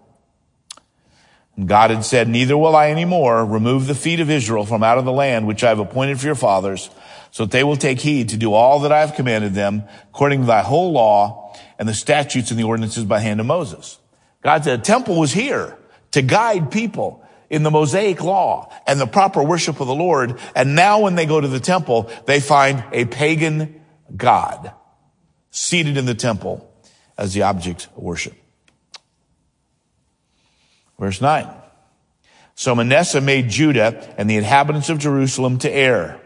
And 1.55 1.67
God 1.67 1.89
had 1.89 2.05
said, 2.05 2.27
neither 2.27 2.55
will 2.55 2.75
I 2.75 2.91
anymore 2.91 3.43
remove 3.43 3.87
the 3.87 3.95
feet 3.95 4.19
of 4.19 4.29
Israel 4.29 4.65
from 4.67 4.83
out 4.83 4.99
of 4.99 5.05
the 5.05 5.11
land 5.11 5.47
which 5.47 5.63
I 5.63 5.69
have 5.69 5.79
appointed 5.79 6.19
for 6.19 6.27
your 6.27 6.35
fathers, 6.35 6.91
so 7.31 7.45
that 7.45 7.51
they 7.51 7.63
will 7.63 7.77
take 7.77 7.99
heed 7.99 8.29
to 8.29 8.37
do 8.37 8.53
all 8.53 8.79
that 8.81 8.91
I 8.91 9.01
have 9.01 9.15
commanded 9.15 9.53
them 9.53 9.83
according 10.09 10.41
to 10.41 10.47
thy 10.47 10.61
whole 10.61 10.91
law 10.91 11.55
and 11.77 11.87
the 11.87 11.93
statutes 11.93 12.51
and 12.51 12.59
the 12.59 12.63
ordinances 12.63 13.05
by 13.05 13.19
hand 13.19 13.39
of 13.39 13.45
Moses. 13.45 13.99
God 14.43 14.63
said, 14.63 14.79
the 14.79 14.83
temple 14.83 15.19
was 15.19 15.33
here 15.33 15.77
to 16.11 16.21
guide 16.21 16.71
people 16.71 17.23
in 17.49 17.63
the 17.63 17.71
Mosaic 17.71 18.23
law 18.23 18.73
and 18.87 18.99
the 18.99 19.07
proper 19.07 19.43
worship 19.43 19.79
of 19.79 19.87
the 19.87 19.95
Lord. 19.95 20.39
And 20.55 20.75
now 20.75 21.01
when 21.01 21.15
they 21.15 21.25
go 21.25 21.39
to 21.39 21.47
the 21.47 21.59
temple, 21.59 22.11
they 22.25 22.39
find 22.39 22.83
a 22.91 23.05
pagan 23.05 23.81
God 24.15 24.73
seated 25.51 25.97
in 25.97 26.05
the 26.05 26.15
temple 26.15 26.71
as 27.17 27.33
the 27.33 27.43
object 27.43 27.87
of 27.95 28.03
worship. 28.03 28.33
Verse 30.99 31.21
9. 31.21 31.47
So 32.55 32.75
Manasseh 32.75 33.21
made 33.21 33.49
Judah 33.49 34.13
and 34.17 34.29
the 34.29 34.35
inhabitants 34.35 34.89
of 34.89 34.99
Jerusalem 34.99 35.59
to 35.59 35.71
err 35.71 36.19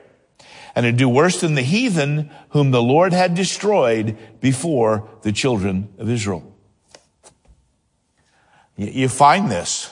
and 0.76 0.86
to 0.86 0.92
do 0.92 1.08
worse 1.08 1.42
than 1.42 1.56
the 1.56 1.62
heathen 1.62 2.32
whom 2.50 2.72
the 2.72 2.82
Lord 2.82 3.14
had 3.14 3.36
destroyed 3.36 4.18
before 4.40 5.08
the 5.22 5.32
children 5.32 5.90
of 5.98 6.10
Israel. 6.10 6.56
You 8.76 9.08
find 9.08 9.52
this 9.52 9.92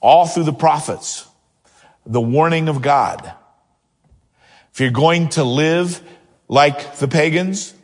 all 0.00 0.26
through 0.26 0.44
the 0.44 0.52
prophets, 0.52 1.28
the 2.04 2.20
warning 2.20 2.68
of 2.68 2.82
God. 2.82 3.32
If 4.72 4.80
you're 4.80 4.90
going 4.90 5.28
to 5.30 5.44
live 5.44 6.02
like 6.48 6.96
the 6.96 7.06
pagans 7.06 7.74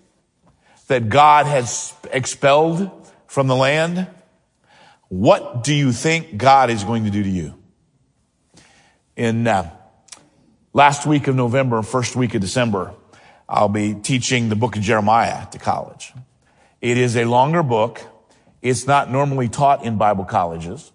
that 0.88 1.08
God 1.08 1.46
has 1.46 1.92
expelled 2.12 2.90
from 3.26 3.46
the 3.46 3.56
land, 3.56 4.08
what 5.08 5.62
do 5.62 5.74
you 5.74 5.92
think 5.92 6.36
God 6.36 6.70
is 6.70 6.82
going 6.82 7.04
to 7.04 7.10
do 7.10 7.22
to 7.22 7.28
you? 7.28 7.54
In 9.16 9.46
uh, 9.46 9.70
last 10.76 11.06
week 11.06 11.26
of 11.26 11.34
November, 11.34 11.80
first 11.80 12.16
week 12.16 12.34
of 12.34 12.42
December, 12.42 12.92
I'll 13.48 13.70
be 13.70 13.94
teaching 13.94 14.50
the 14.50 14.56
book 14.56 14.76
of 14.76 14.82
Jeremiah 14.82 15.46
to 15.52 15.58
college. 15.58 16.12
It 16.82 16.98
is 16.98 17.16
a 17.16 17.24
longer 17.24 17.62
book. 17.62 18.02
It's 18.60 18.86
not 18.86 19.10
normally 19.10 19.48
taught 19.48 19.86
in 19.86 19.96
Bible 19.96 20.26
colleges. 20.26 20.92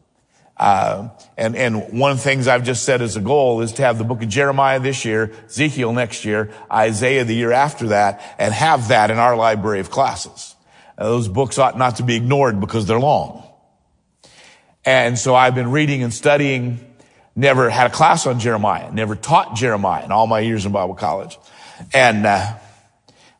Uh, 0.55 1.09
and, 1.35 1.55
and 1.55 1.99
one 1.99 2.11
of 2.11 2.17
the 2.17 2.23
things 2.23 2.47
I've 2.47 2.63
just 2.63 2.83
said 2.83 3.01
as 3.01 3.15
a 3.15 3.21
goal 3.21 3.61
is 3.61 3.73
to 3.73 3.81
have 3.81 3.97
the 3.97 4.03
book 4.03 4.21
of 4.21 4.29
Jeremiah 4.29 4.79
this 4.79 5.03
year, 5.03 5.31
Ezekiel 5.47 5.93
next 5.93 6.25
year, 6.25 6.51
Isaiah 6.71 7.23
the 7.23 7.33
year 7.33 7.51
after 7.51 7.87
that, 7.87 8.21
and 8.37 8.53
have 8.53 8.89
that 8.89 9.09
in 9.09 9.17
our 9.17 9.35
library 9.35 9.79
of 9.79 9.89
classes. 9.89 10.55
Those 10.95 11.27
books 11.27 11.57
ought 11.57 11.75
not 11.75 11.95
to 11.95 12.03
be 12.03 12.15
ignored 12.15 12.59
because 12.59 12.85
they're 12.85 12.99
long. 12.99 13.47
And 14.85 15.17
so 15.17 15.33
I've 15.33 15.55
been 15.55 15.71
reading 15.71 16.03
and 16.03 16.13
studying, 16.13 16.90
never 17.35 17.69
had 17.69 17.87
a 17.87 17.93
class 17.93 18.27
on 18.27 18.39
Jeremiah, 18.39 18.91
never 18.91 19.15
taught 19.15 19.55
Jeremiah 19.55 20.03
in 20.03 20.11
all 20.11 20.27
my 20.27 20.39
years 20.39 20.65
in 20.65 20.71
Bible 20.71 20.95
college. 20.95 21.37
And 21.93 22.25
uh, 22.25 22.55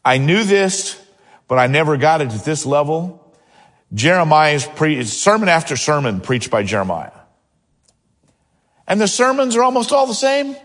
I 0.03 0.17
knew 0.17 0.43
this, 0.43 0.99
but 1.47 1.59
I 1.59 1.67
never 1.67 1.97
got 1.97 2.21
it 2.21 2.31
at 2.31 2.45
this 2.45 2.65
level. 2.65 3.17
Jeremiah's 3.93 4.65
pre- 4.65 5.03
sermon 5.03 5.49
after 5.49 5.75
sermon 5.75 6.21
preached 6.21 6.49
by 6.49 6.63
Jeremiah. 6.63 7.11
And 8.87 8.99
the 8.99 9.07
sermons 9.07 9.55
are 9.55 9.63
almost 9.63 9.91
all 9.91 10.07
the 10.07 10.13
same. 10.13 10.55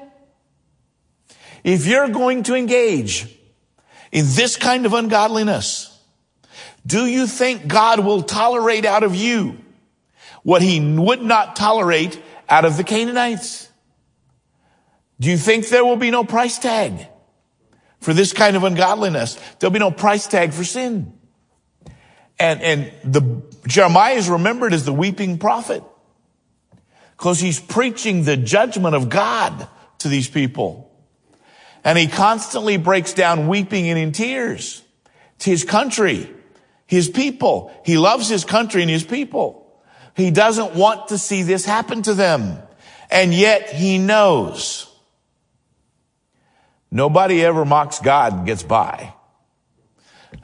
If 1.65 1.87
you're 1.87 2.09
going 2.09 2.45
to 2.45 2.55
engage 2.55 3.27
in 4.13 4.25
this 4.29 4.57
kind 4.57 4.87
of 4.87 4.95
ungodliness, 4.95 5.93
do 6.87 7.07
you 7.07 7.27
think 7.27 7.67
God 7.67 8.01
will 8.01 8.23
tolerate 8.23 8.85
out 8.85 9.03
of 9.03 9.17
you 9.17 9.59
what 10.45 10.63
he 10.63 10.81
would 10.81 11.23
not 11.23 11.57
tolerate 11.57 12.21
out 12.49 12.65
of 12.65 12.77
the 12.77 12.85
Canaanites? 12.85 13.71
Do 15.19 15.31
you 15.31 15.37
think 15.37 15.69
there 15.69 15.85
will 15.85 15.97
be 15.97 16.11
no 16.11 16.25
price 16.25 16.59
tag 16.59 17.07
for 18.01 18.13
this 18.13 18.33
kind 18.33 18.57
of 18.57 18.65
ungodliness? 18.65 19.39
There'll 19.59 19.73
be 19.73 19.79
no 19.79 19.91
price 19.91 20.27
tag 20.27 20.53
for 20.53 20.65
sin. 20.65 21.13
And, 22.39 22.61
and 22.63 22.93
the, 23.03 23.43
Jeremiah 23.67 24.15
is 24.15 24.29
remembered 24.29 24.75
as 24.75 24.85
the 24.85 24.93
weeping 24.93 25.39
prophet 25.39 25.83
because 27.17 27.41
he's 27.41 27.59
preaching 27.59 28.25
the 28.25 28.37
judgment 28.37 28.95
of 28.95 29.09
God 29.09 29.69
to 29.99 30.09
these 30.09 30.29
people. 30.29 30.93
And 31.83 31.97
he 31.97 32.09
constantly 32.09 32.77
breaks 32.77 33.15
down 33.15 33.49
weeping 33.49 33.89
and 33.89 33.99
in 33.99 34.13
tears 34.13 34.83
to 35.39 35.51
his 35.51 35.65
country, 35.65 36.29
his 36.87 37.09
people. 37.09 37.73
He 37.87 37.97
loves 37.97 38.29
his 38.29 38.45
country 38.45 38.83
and 38.83 38.91
his 38.91 39.05
people. 39.05 39.66
He 40.17 40.31
doesn't 40.31 40.75
want 40.75 41.09
to 41.09 41.19
see 41.19 41.43
this 41.43 41.67
happen 41.67 42.03
to 42.03 42.15
them. 42.15 42.59
And 43.11 43.35
yet 43.35 43.71
he 43.71 43.99
knows. 43.99 44.91
Nobody 46.91 47.45
ever 47.45 47.65
mocks 47.65 48.01
God 48.01 48.33
and 48.33 48.47
gets 48.47 48.63
by. 48.63 49.13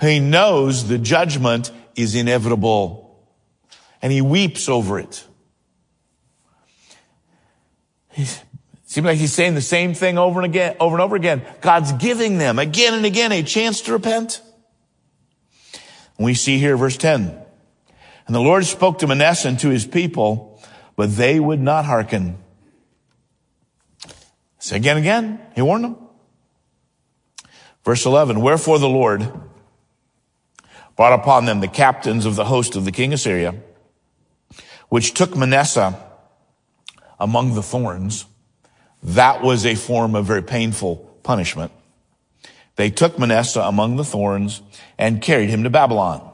He 0.00 0.20
knows 0.20 0.88
the 0.88 0.98
judgment 0.98 1.70
is 1.96 2.14
inevitable. 2.14 3.26
And 4.02 4.12
he 4.12 4.20
weeps 4.20 4.68
over 4.68 4.98
it. 4.98 5.24
He 8.10 8.26
seems 8.84 9.06
like 9.06 9.16
he's 9.16 9.32
saying 9.32 9.54
the 9.54 9.62
same 9.62 9.94
thing 9.94 10.18
over 10.18 10.40
and 10.40 10.44
again, 10.44 10.76
over 10.80 10.94
and 10.94 11.02
over 11.02 11.16
again. 11.16 11.42
God's 11.62 11.92
giving 11.92 12.36
them 12.36 12.58
again 12.58 12.92
and 12.92 13.06
again 13.06 13.32
a 13.32 13.42
chance 13.42 13.80
to 13.82 13.92
repent. 13.92 14.42
We 16.18 16.34
see 16.34 16.58
here 16.58 16.76
verse 16.76 16.98
10. 16.98 17.41
And 18.26 18.34
the 18.34 18.40
Lord 18.40 18.64
spoke 18.64 18.98
to 18.98 19.06
Manasseh 19.06 19.48
and 19.48 19.58
to 19.60 19.68
his 19.68 19.86
people, 19.86 20.62
but 20.96 21.16
they 21.16 21.40
would 21.40 21.60
not 21.60 21.84
hearken. 21.84 22.38
Say 24.58 24.76
again, 24.76 24.96
again. 24.96 25.40
He 25.54 25.62
warned 25.62 25.84
them. 25.84 25.96
Verse 27.84 28.06
11. 28.06 28.40
Wherefore 28.40 28.78
the 28.78 28.88
Lord 28.88 29.28
brought 30.96 31.12
upon 31.18 31.46
them 31.46 31.60
the 31.60 31.68
captains 31.68 32.26
of 32.26 32.36
the 32.36 32.44
host 32.44 32.76
of 32.76 32.84
the 32.84 32.92
king 32.92 33.12
of 33.12 33.20
Syria, 33.20 33.54
which 34.88 35.14
took 35.14 35.36
Manasseh 35.36 35.98
among 37.18 37.54
the 37.54 37.62
thorns. 37.62 38.26
That 39.02 39.42
was 39.42 39.66
a 39.66 39.74
form 39.74 40.14
of 40.14 40.26
very 40.26 40.42
painful 40.42 40.96
punishment. 41.22 41.72
They 42.76 42.90
took 42.90 43.18
Manasseh 43.18 43.60
among 43.60 43.96
the 43.96 44.04
thorns 44.04 44.62
and 44.96 45.20
carried 45.20 45.50
him 45.50 45.64
to 45.64 45.70
Babylon. 45.70 46.31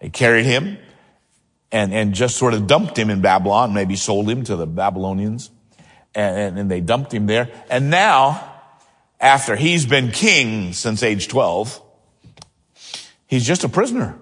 They 0.00 0.10
carried 0.10 0.46
him 0.46 0.78
and, 1.70 1.92
and 1.92 2.14
just 2.14 2.36
sort 2.36 2.54
of 2.54 2.66
dumped 2.66 2.98
him 2.98 3.10
in 3.10 3.20
Babylon, 3.20 3.74
maybe 3.74 3.96
sold 3.96 4.28
him 4.28 4.44
to 4.44 4.56
the 4.56 4.66
Babylonians. 4.66 5.50
And, 6.14 6.58
and 6.58 6.70
they 6.70 6.80
dumped 6.80 7.14
him 7.14 7.26
there. 7.26 7.50
And 7.70 7.90
now, 7.90 8.52
after 9.20 9.54
he's 9.54 9.86
been 9.86 10.10
king 10.10 10.72
since 10.72 11.02
age 11.02 11.28
12, 11.28 11.82
He's 13.30 13.46
just 13.46 13.62
a 13.62 13.68
prisoner. 13.68 14.18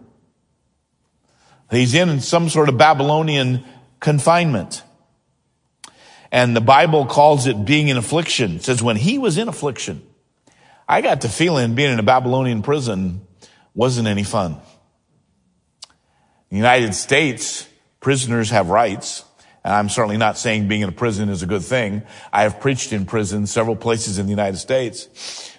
He's 1.70 1.94
in 1.94 2.20
some 2.20 2.50
sort 2.50 2.68
of 2.68 2.76
Babylonian 2.76 3.64
confinement. 4.00 4.82
And 6.30 6.54
the 6.54 6.60
Bible 6.60 7.06
calls 7.06 7.46
it 7.46 7.64
being 7.64 7.88
in 7.88 7.96
affliction. 7.96 8.56
It 8.56 8.64
says 8.64 8.82
when 8.82 8.96
he 8.96 9.16
was 9.16 9.38
in 9.38 9.48
affliction, 9.48 10.02
I 10.86 11.00
got 11.00 11.22
the 11.22 11.30
feeling 11.30 11.74
being 11.74 11.90
in 11.90 11.98
a 11.98 12.02
Babylonian 12.02 12.60
prison 12.60 13.22
wasn't 13.74 14.08
any 14.08 14.24
fun. 14.24 14.60
The 16.50 16.56
United 16.56 16.94
States, 16.94 17.68
prisoners 18.00 18.50
have 18.50 18.70
rights. 18.70 19.24
And 19.64 19.74
I'm 19.74 19.88
certainly 19.88 20.16
not 20.16 20.38
saying 20.38 20.68
being 20.68 20.82
in 20.82 20.88
a 20.88 20.92
prison 20.92 21.28
is 21.28 21.42
a 21.42 21.46
good 21.46 21.62
thing. 21.62 22.02
I 22.32 22.42
have 22.42 22.60
preached 22.60 22.92
in 22.92 23.06
prisons 23.06 23.50
several 23.52 23.76
places 23.76 24.18
in 24.18 24.26
the 24.26 24.30
United 24.30 24.56
States. 24.58 25.08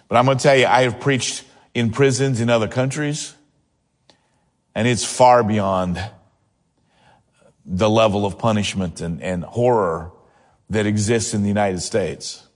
But 0.07 0.17
I'm 0.17 0.25
going 0.25 0.37
to 0.37 0.43
tell 0.43 0.55
you, 0.55 0.65
I 0.65 0.83
have 0.83 0.99
preached 0.99 1.43
in 1.73 1.91
prisons 1.91 2.41
in 2.41 2.49
other 2.49 2.67
countries. 2.67 3.35
And 4.73 4.87
it's 4.87 5.05
far 5.05 5.43
beyond 5.43 6.03
the 7.65 7.89
level 7.89 8.25
of 8.25 8.39
punishment 8.39 9.01
and, 9.01 9.21
and 9.21 9.43
horror 9.43 10.11
that 10.71 10.85
exists 10.85 11.33
in 11.33 11.43
the 11.43 11.47
United 11.47 11.81
States. 11.81 12.47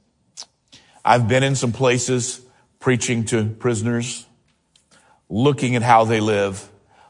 I've 1.05 1.27
been 1.27 1.43
in 1.43 1.55
some 1.55 1.71
places 1.71 2.41
preaching 2.79 3.25
to 3.25 3.45
prisoners, 3.45 4.25
looking 5.29 5.75
at 5.75 5.81
how 5.81 6.05
they 6.05 6.19
live, 6.19 6.67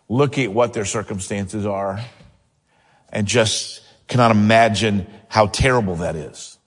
looking 0.09 0.45
at 0.45 0.53
what 0.53 0.73
their 0.73 0.85
circumstances 0.85 1.65
are, 1.65 1.99
and 3.09 3.27
just 3.27 3.81
cannot 4.07 4.31
imagine 4.31 5.07
how 5.29 5.47
terrible 5.47 5.97
that 5.97 6.15
is. 6.15 6.57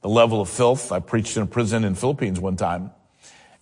The 0.00 0.08
level 0.08 0.40
of 0.40 0.48
filth. 0.48 0.90
I 0.90 1.00
preached 1.00 1.36
in 1.36 1.42
a 1.44 1.46
prison 1.46 1.84
in 1.84 1.94
Philippines 1.94 2.40
one 2.40 2.56
time. 2.56 2.90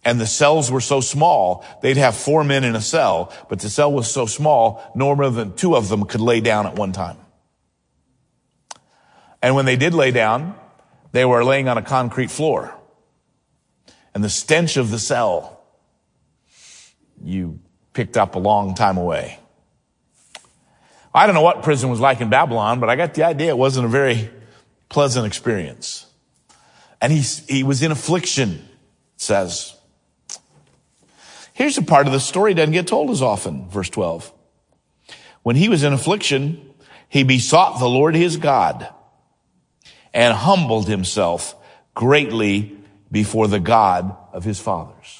And 0.02 0.18
the 0.18 0.26
cells 0.26 0.70
were 0.70 0.80
so 0.80 1.02
small, 1.02 1.62
they'd 1.82 1.98
have 1.98 2.16
four 2.16 2.42
men 2.42 2.64
in 2.64 2.74
a 2.74 2.80
cell, 2.80 3.34
but 3.50 3.60
the 3.60 3.68
cell 3.68 3.92
was 3.92 4.10
so 4.10 4.24
small, 4.24 4.82
no 4.94 5.14
more 5.14 5.28
than 5.28 5.54
two 5.54 5.76
of 5.76 5.90
them 5.90 6.06
could 6.06 6.22
lay 6.22 6.40
down 6.40 6.66
at 6.66 6.74
one 6.74 6.92
time. 6.92 7.18
And 9.42 9.54
when 9.54 9.66
they 9.66 9.76
did 9.76 9.92
lay 9.92 10.10
down, 10.10 10.54
they 11.12 11.26
were 11.26 11.44
laying 11.44 11.68
on 11.68 11.76
a 11.76 11.82
concrete 11.82 12.30
floor. 12.30 12.74
And 14.14 14.24
the 14.24 14.30
stench 14.30 14.78
of 14.78 14.90
the 14.90 14.98
cell 14.98 15.60
you 17.22 17.60
picked 18.00 18.16
up 18.16 18.34
a 18.34 18.38
long 18.38 18.74
time 18.74 18.96
away. 18.96 19.38
I 21.12 21.26
don't 21.26 21.34
know 21.34 21.42
what 21.42 21.62
prison 21.62 21.90
was 21.90 22.00
like 22.00 22.22
in 22.22 22.30
Babylon, 22.30 22.80
but 22.80 22.88
I 22.88 22.96
got 22.96 23.12
the 23.12 23.24
idea 23.24 23.50
it 23.50 23.58
wasn't 23.58 23.84
a 23.84 23.90
very 23.90 24.30
pleasant 24.88 25.26
experience. 25.26 26.06
And 27.02 27.12
he, 27.12 27.20
he 27.46 27.62
was 27.62 27.82
in 27.82 27.92
affliction, 27.92 28.66
says. 29.18 29.76
Here's 31.52 31.76
a 31.76 31.82
part 31.82 32.06
of 32.06 32.14
the 32.14 32.20
story 32.20 32.54
doesn't 32.54 32.72
get 32.72 32.86
told 32.86 33.10
as 33.10 33.20
often, 33.20 33.68
verse 33.68 33.90
12. 33.90 34.32
When 35.42 35.56
he 35.56 35.68
was 35.68 35.82
in 35.82 35.92
affliction, 35.92 36.72
he 37.06 37.22
besought 37.22 37.80
the 37.80 37.88
Lord 37.88 38.14
his 38.14 38.38
God 38.38 38.88
and 40.14 40.32
humbled 40.32 40.88
himself 40.88 41.54
greatly 41.94 42.78
before 43.12 43.46
the 43.46 43.60
God 43.60 44.16
of 44.32 44.44
his 44.44 44.58
fathers. 44.58 45.19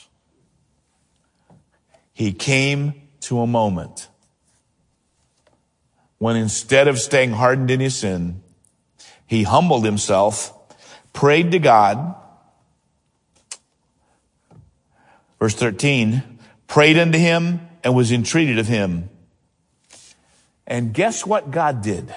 He 2.21 2.35
came 2.35 3.09
to 3.21 3.41
a 3.41 3.47
moment 3.47 4.09
when 6.19 6.37
instead 6.37 6.87
of 6.87 6.99
staying 6.99 7.31
hardened 7.33 7.71
in 7.71 7.81
his 7.81 7.97
sin, 7.97 8.43
he 9.27 9.45
humbled 9.45 9.87
himself, 9.87 10.53
prayed 11.15 11.51
to 11.53 11.59
God. 11.59 12.15
Verse 15.39 15.55
13, 15.55 16.39
prayed 16.67 16.99
unto 16.99 17.17
him 17.17 17.67
and 17.83 17.95
was 17.95 18.13
entreated 18.13 18.59
of 18.59 18.67
him. 18.67 19.09
And 20.67 20.93
guess 20.93 21.25
what 21.25 21.51
God 21.51 21.81
did 21.81 22.15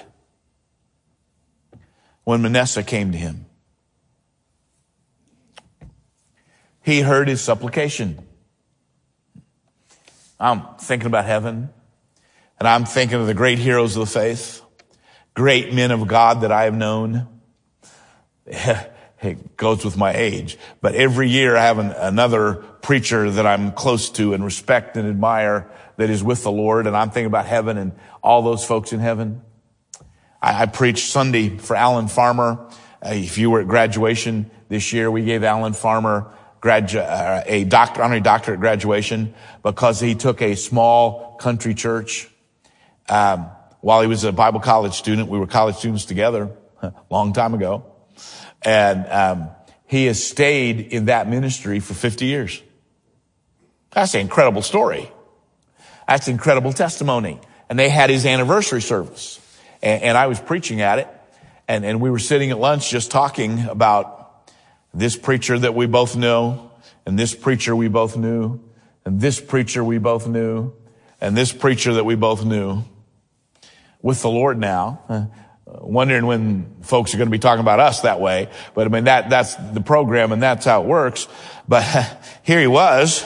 when 2.24 2.42
Manasseh 2.42 2.82
came 2.82 3.10
to 3.12 3.16
him? 3.16 3.46
He 6.82 7.00
heard 7.00 7.26
his 7.26 7.40
supplication. 7.40 8.23
I'm 10.38 10.62
thinking 10.78 11.06
about 11.06 11.24
heaven 11.24 11.70
and 12.58 12.68
I'm 12.68 12.84
thinking 12.84 13.20
of 13.20 13.26
the 13.26 13.34
great 13.34 13.58
heroes 13.58 13.96
of 13.96 14.00
the 14.00 14.06
faith, 14.06 14.62
great 15.34 15.72
men 15.72 15.90
of 15.90 16.06
God 16.06 16.42
that 16.42 16.52
I 16.52 16.64
have 16.64 16.74
known. 16.74 17.28
It 19.24 19.56
goes 19.56 19.86
with 19.86 19.96
my 19.96 20.12
age, 20.14 20.58
but 20.82 20.94
every 20.94 21.30
year 21.30 21.56
I 21.56 21.62
have 21.62 21.78
an, 21.78 21.92
another 21.92 22.56
preacher 22.82 23.30
that 23.30 23.46
I'm 23.46 23.72
close 23.72 24.10
to 24.10 24.34
and 24.34 24.44
respect 24.44 24.98
and 24.98 25.08
admire 25.08 25.70
that 25.96 26.10
is 26.10 26.22
with 26.22 26.42
the 26.42 26.52
Lord. 26.52 26.86
And 26.86 26.94
I'm 26.94 27.08
thinking 27.08 27.28
about 27.28 27.46
heaven 27.46 27.78
and 27.78 27.92
all 28.22 28.42
those 28.42 28.66
folks 28.66 28.92
in 28.92 29.00
heaven. 29.00 29.40
I, 30.42 30.62
I 30.62 30.66
preached 30.66 31.08
Sunday 31.08 31.56
for 31.56 31.74
Alan 31.74 32.08
Farmer. 32.08 32.68
Uh, 33.02 33.12
if 33.14 33.38
you 33.38 33.48
were 33.48 33.62
at 33.62 33.66
graduation 33.66 34.50
this 34.68 34.92
year, 34.92 35.10
we 35.10 35.24
gave 35.24 35.42
Alan 35.42 35.72
Farmer 35.72 36.30
gradu- 36.64 36.96
uh, 36.96 37.42
a 37.46 37.64
doctor, 37.64 38.02
honorary 38.02 38.22
doctorate 38.22 38.58
graduation 38.58 39.34
because 39.62 40.00
he 40.00 40.14
took 40.14 40.40
a 40.40 40.56
small 40.56 41.36
country 41.36 41.74
church 41.74 42.28
um, 43.08 43.50
while 43.80 44.00
he 44.00 44.08
was 44.08 44.24
a 44.24 44.32
Bible 44.32 44.60
college 44.60 44.94
student. 44.94 45.28
We 45.28 45.38
were 45.38 45.46
college 45.46 45.76
students 45.76 46.06
together 46.06 46.50
a 46.82 46.92
long 47.10 47.34
time 47.34 47.52
ago. 47.52 47.84
And 48.62 49.06
um, 49.08 49.50
he 49.86 50.06
has 50.06 50.24
stayed 50.24 50.80
in 50.80 51.04
that 51.06 51.28
ministry 51.28 51.80
for 51.80 51.92
50 51.92 52.24
years. 52.24 52.62
That's 53.90 54.14
an 54.14 54.20
incredible 54.20 54.62
story. 54.62 55.10
That's 56.08 56.28
incredible 56.28 56.72
testimony. 56.72 57.40
And 57.68 57.78
they 57.78 57.90
had 57.90 58.08
his 58.08 58.24
anniversary 58.24 58.80
service. 58.80 59.38
And, 59.82 60.02
and 60.02 60.18
I 60.18 60.28
was 60.28 60.40
preaching 60.40 60.80
at 60.80 60.98
it. 60.98 61.08
And, 61.68 61.84
and 61.84 62.00
we 62.00 62.10
were 62.10 62.18
sitting 62.18 62.50
at 62.50 62.58
lunch 62.58 62.90
just 62.90 63.10
talking 63.10 63.66
about 63.66 64.23
this 64.94 65.16
preacher 65.16 65.58
that 65.58 65.74
we 65.74 65.86
both 65.86 66.16
know, 66.16 66.70
and 67.04 67.18
this 67.18 67.34
preacher 67.34 67.74
we 67.74 67.88
both 67.88 68.16
knew, 68.16 68.60
and 69.04 69.20
this 69.20 69.40
preacher 69.40 69.84
we 69.84 69.98
both 69.98 70.26
knew, 70.26 70.72
and 71.20 71.36
this 71.36 71.52
preacher 71.52 71.94
that 71.94 72.04
we 72.04 72.14
both 72.14 72.44
knew 72.44 72.84
with 74.00 74.22
the 74.22 74.28
Lord 74.28 74.58
now. 74.58 75.30
Wondering 75.66 76.26
when 76.26 76.76
folks 76.82 77.14
are 77.14 77.16
going 77.16 77.26
to 77.26 77.32
be 77.32 77.38
talking 77.38 77.60
about 77.60 77.80
us 77.80 78.02
that 78.02 78.20
way. 78.20 78.48
But 78.74 78.86
I 78.86 78.90
mean, 78.90 79.04
that, 79.04 79.30
that's 79.30 79.54
the 79.54 79.80
program 79.80 80.30
and 80.30 80.40
that's 80.40 80.66
how 80.66 80.82
it 80.82 80.86
works. 80.86 81.26
But 81.66 81.82
here 82.42 82.60
he 82.60 82.66
was. 82.66 83.24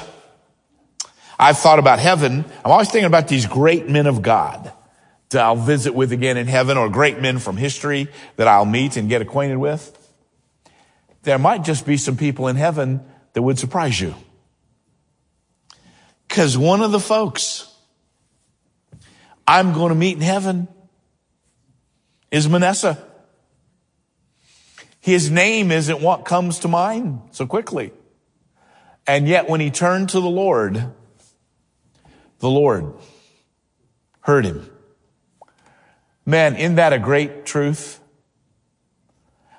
I've 1.38 1.58
thought 1.58 1.78
about 1.78 1.98
heaven. 1.98 2.44
I'm 2.64 2.70
always 2.70 2.90
thinking 2.90 3.06
about 3.06 3.28
these 3.28 3.44
great 3.44 3.88
men 3.88 4.06
of 4.06 4.22
God 4.22 4.72
that 5.30 5.44
I'll 5.44 5.56
visit 5.56 5.94
with 5.94 6.12
again 6.12 6.36
in 6.36 6.46
heaven 6.46 6.78
or 6.78 6.88
great 6.88 7.20
men 7.20 7.38
from 7.38 7.56
history 7.56 8.08
that 8.36 8.48
I'll 8.48 8.64
meet 8.64 8.96
and 8.96 9.08
get 9.08 9.20
acquainted 9.20 9.58
with. 9.58 9.97
There 11.28 11.38
might 11.38 11.62
just 11.62 11.84
be 11.84 11.98
some 11.98 12.16
people 12.16 12.48
in 12.48 12.56
heaven 12.56 13.04
that 13.34 13.42
would 13.42 13.58
surprise 13.58 14.00
you. 14.00 14.14
Cause 16.30 16.56
one 16.56 16.80
of 16.80 16.90
the 16.90 16.98
folks 16.98 17.70
I'm 19.46 19.74
going 19.74 19.90
to 19.90 19.94
meet 19.94 20.16
in 20.16 20.22
heaven 20.22 20.68
is 22.30 22.48
Manasseh. 22.48 22.96
His 25.00 25.30
name 25.30 25.70
isn't 25.70 26.00
what 26.00 26.24
comes 26.24 26.60
to 26.60 26.68
mind 26.68 27.20
so 27.32 27.46
quickly. 27.46 27.92
And 29.06 29.28
yet 29.28 29.50
when 29.50 29.60
he 29.60 29.70
turned 29.70 30.08
to 30.08 30.20
the 30.20 30.30
Lord, 30.30 30.82
the 32.38 32.48
Lord 32.48 32.94
heard 34.20 34.46
him. 34.46 34.66
Man, 36.24 36.56
isn't 36.56 36.76
that 36.76 36.94
a 36.94 36.98
great 36.98 37.44
truth? 37.44 38.00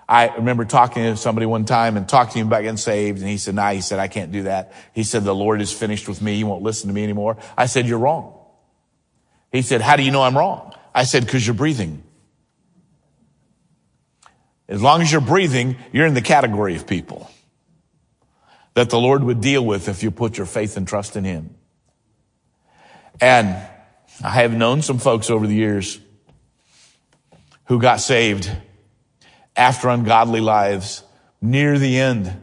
I 0.10 0.36
remember 0.38 0.66
talking 0.66 1.04
to 1.04 1.16
somebody 1.16 1.46
one 1.46 1.66
time 1.66 1.96
and 1.96 2.10
talking 2.10 2.34
to 2.34 2.40
him 2.40 2.48
about 2.48 2.64
getting 2.64 2.78
saved. 2.78 3.20
And 3.20 3.30
he 3.30 3.38
said, 3.38 3.54
nah, 3.54 3.70
he 3.70 3.82
said, 3.82 4.00
I 4.00 4.08
can't 4.08 4.32
do 4.32 4.44
that. 4.44 4.74
He 4.92 5.04
said, 5.04 5.24
the 5.24 5.36
Lord 5.36 5.62
is 5.62 5.72
finished 5.72 6.08
with 6.08 6.20
me. 6.20 6.36
He 6.36 6.44
won't 6.44 6.64
listen 6.64 6.88
to 6.88 6.94
me 6.96 7.04
anymore. 7.04 7.38
I 7.56 7.68
said, 7.68 7.86
you're 7.86 8.00
wrong. 8.00 8.34
He 9.52 9.62
said, 9.62 9.82
how 9.82 9.98
do 9.98 10.02
you 10.02 10.10
know 10.10 10.24
I'm 10.24 10.36
wrong? 10.36 10.74
I 10.96 11.04
said, 11.04 11.28
cause 11.28 11.46
you're 11.46 11.54
breathing. 11.54 12.02
As 14.68 14.82
long 14.82 15.04
as 15.04 15.12
you're 15.12 15.22
breathing, 15.22 15.78
you're 15.92 16.08
in 16.08 16.16
the 16.16 16.22
category 16.22 16.76
of 16.76 16.88
people 16.88 17.30
that 18.74 18.90
the 18.90 19.00
Lord 19.00 19.24
would 19.24 19.42
deal 19.42 19.64
with 19.64 19.90
if 19.90 20.02
you 20.02 20.10
put 20.10 20.38
your 20.38 20.48
faith 20.48 20.76
and 20.76 20.88
trust 20.88 21.18
in 21.18 21.24
Him. 21.24 21.54
And 23.22 23.50
I 24.24 24.30
have 24.30 24.54
known 24.56 24.82
some 24.82 24.98
folks 24.98 25.30
over 25.30 25.46
the 25.46 25.56
years 25.56 26.00
who 27.66 27.80
got 27.80 28.00
saved 28.00 28.52
after 29.60 29.90
ungodly 29.90 30.40
lives 30.40 31.04
near 31.42 31.78
the 31.78 32.00
end. 32.00 32.42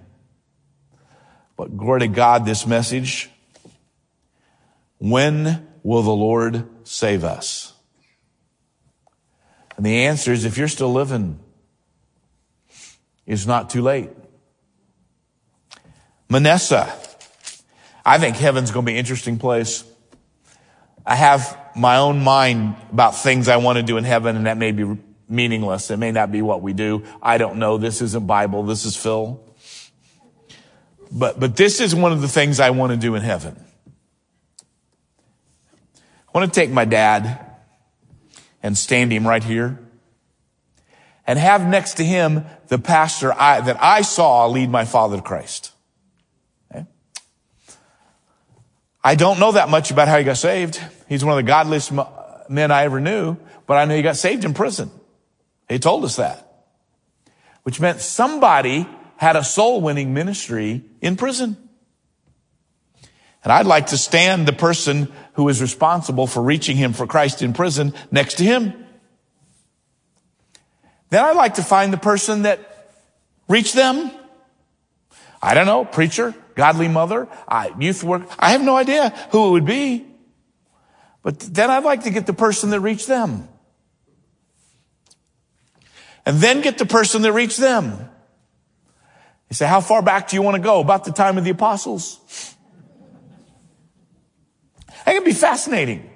But 1.56 1.74
glory 1.74 2.00
to 2.00 2.08
God, 2.08 2.44
this 2.44 2.66
message, 2.66 3.30
when 4.98 5.66
will 5.82 6.02
the 6.02 6.10
Lord 6.10 6.68
save 6.84 7.24
us? 7.24 7.72
And 9.78 9.86
the 9.86 10.04
answer 10.04 10.30
is 10.30 10.44
if 10.44 10.58
you're 10.58 10.68
still 10.68 10.92
living, 10.92 11.38
it's 13.24 13.46
not 13.46 13.70
too 13.70 13.80
late. 13.80 14.10
Manasseh. 16.28 16.92
I 18.04 18.18
think 18.18 18.36
heaven's 18.36 18.70
going 18.70 18.84
to 18.84 18.90
be 18.90 18.92
an 18.92 18.98
interesting 18.98 19.38
place. 19.38 19.84
I 21.04 21.14
have 21.14 21.58
my 21.74 21.96
own 21.96 22.22
mind 22.22 22.76
about 22.92 23.16
things 23.16 23.48
I 23.48 23.56
want 23.56 23.76
to 23.78 23.82
do 23.82 23.96
in 23.96 24.04
heaven, 24.04 24.36
and 24.36 24.46
that 24.46 24.58
may 24.58 24.72
be 24.72 24.98
meaningless. 25.28 25.90
It 25.90 25.96
may 25.96 26.12
not 26.12 26.30
be 26.30 26.42
what 26.42 26.62
we 26.62 26.72
do. 26.72 27.04
I 27.22 27.38
don't 27.38 27.58
know. 27.58 27.78
This 27.78 28.02
isn't 28.02 28.26
Bible. 28.26 28.62
This 28.62 28.84
is 28.84 28.96
Phil. 28.96 29.42
But, 31.10 31.38
but 31.38 31.56
this 31.56 31.80
is 31.80 31.94
one 31.94 32.12
of 32.12 32.20
the 32.20 32.28
things 32.28 32.60
I 32.60 32.70
want 32.70 32.92
to 32.92 32.96
do 32.96 33.14
in 33.14 33.22
heaven. 33.22 33.62
I 36.28 36.38
want 36.38 36.52
to 36.52 36.60
take 36.60 36.70
my 36.70 36.84
dad 36.84 37.44
and 38.62 38.76
stand 38.76 39.12
him 39.12 39.26
right 39.26 39.42
here 39.42 39.78
and 41.26 41.38
have 41.38 41.66
next 41.66 41.94
to 41.94 42.04
him 42.04 42.44
the 42.68 42.78
pastor 42.78 43.32
I, 43.32 43.60
that 43.60 43.82
I 43.82 44.02
saw 44.02 44.46
lead 44.46 44.70
my 44.70 44.84
father 44.84 45.16
to 45.16 45.22
Christ. 45.22 45.72
I 49.02 49.14
don't 49.14 49.38
know 49.38 49.52
that 49.52 49.68
much 49.68 49.92
about 49.92 50.08
how 50.08 50.18
he 50.18 50.24
got 50.24 50.36
saved. 50.36 50.80
He's 51.08 51.24
one 51.24 51.38
of 51.38 51.44
the 51.44 51.48
godliest 51.48 51.92
men 52.48 52.72
I 52.72 52.82
ever 52.82 53.00
knew, 53.00 53.36
but 53.64 53.76
I 53.76 53.84
know 53.84 53.94
he 53.94 54.02
got 54.02 54.16
saved 54.16 54.44
in 54.44 54.52
prison. 54.52 54.90
He 55.68 55.78
told 55.78 56.04
us 56.04 56.16
that. 56.16 56.42
Which 57.62 57.80
meant 57.80 58.00
somebody 58.00 58.86
had 59.16 59.36
a 59.36 59.44
soul 59.44 59.80
winning 59.80 60.14
ministry 60.14 60.84
in 61.00 61.16
prison. 61.16 61.56
And 63.42 63.52
I'd 63.52 63.66
like 63.66 63.88
to 63.88 63.98
stand 63.98 64.46
the 64.46 64.52
person 64.52 65.12
who 65.34 65.48
is 65.48 65.62
responsible 65.62 66.26
for 66.26 66.42
reaching 66.42 66.76
him 66.76 66.92
for 66.92 67.06
Christ 67.06 67.42
in 67.42 67.52
prison 67.52 67.94
next 68.10 68.34
to 68.38 68.44
him. 68.44 68.72
Then 71.10 71.24
I'd 71.24 71.36
like 71.36 71.54
to 71.54 71.62
find 71.62 71.92
the 71.92 71.98
person 71.98 72.42
that 72.42 72.90
reached 73.48 73.74
them. 73.74 74.10
I 75.40 75.54
don't 75.54 75.66
know, 75.66 75.84
preacher, 75.84 76.34
godly 76.56 76.88
mother, 76.88 77.28
youth 77.78 78.02
work. 78.02 78.22
I 78.38 78.50
have 78.50 78.62
no 78.62 78.76
idea 78.76 79.10
who 79.30 79.48
it 79.48 79.50
would 79.52 79.66
be. 79.66 80.04
But 81.22 81.38
then 81.40 81.70
I'd 81.70 81.84
like 81.84 82.02
to 82.04 82.10
get 82.10 82.26
the 82.26 82.32
person 82.32 82.70
that 82.70 82.80
reached 82.80 83.06
them. 83.06 83.48
And 86.26 86.38
then 86.38 86.60
get 86.60 86.76
the 86.76 86.86
person 86.86 87.22
that 87.22 87.32
reached 87.32 87.58
them. 87.58 88.10
You 89.48 89.54
say, 89.54 89.66
how 89.66 89.80
far 89.80 90.02
back 90.02 90.28
do 90.28 90.36
you 90.36 90.42
want 90.42 90.56
to 90.56 90.62
go? 90.62 90.80
About 90.80 91.04
the 91.04 91.12
time 91.12 91.38
of 91.38 91.44
the 91.44 91.50
apostles? 91.50 92.54
That 95.04 95.12
can 95.12 95.22
be 95.22 95.32
fascinating. 95.32 96.10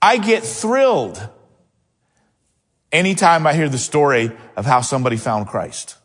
I 0.00 0.16
get 0.16 0.42
thrilled 0.42 1.28
anytime 2.90 3.46
I 3.46 3.52
hear 3.52 3.68
the 3.68 3.76
story 3.76 4.32
of 4.56 4.64
how 4.64 4.80
somebody 4.80 5.18
found 5.18 5.48
Christ. 5.48 5.96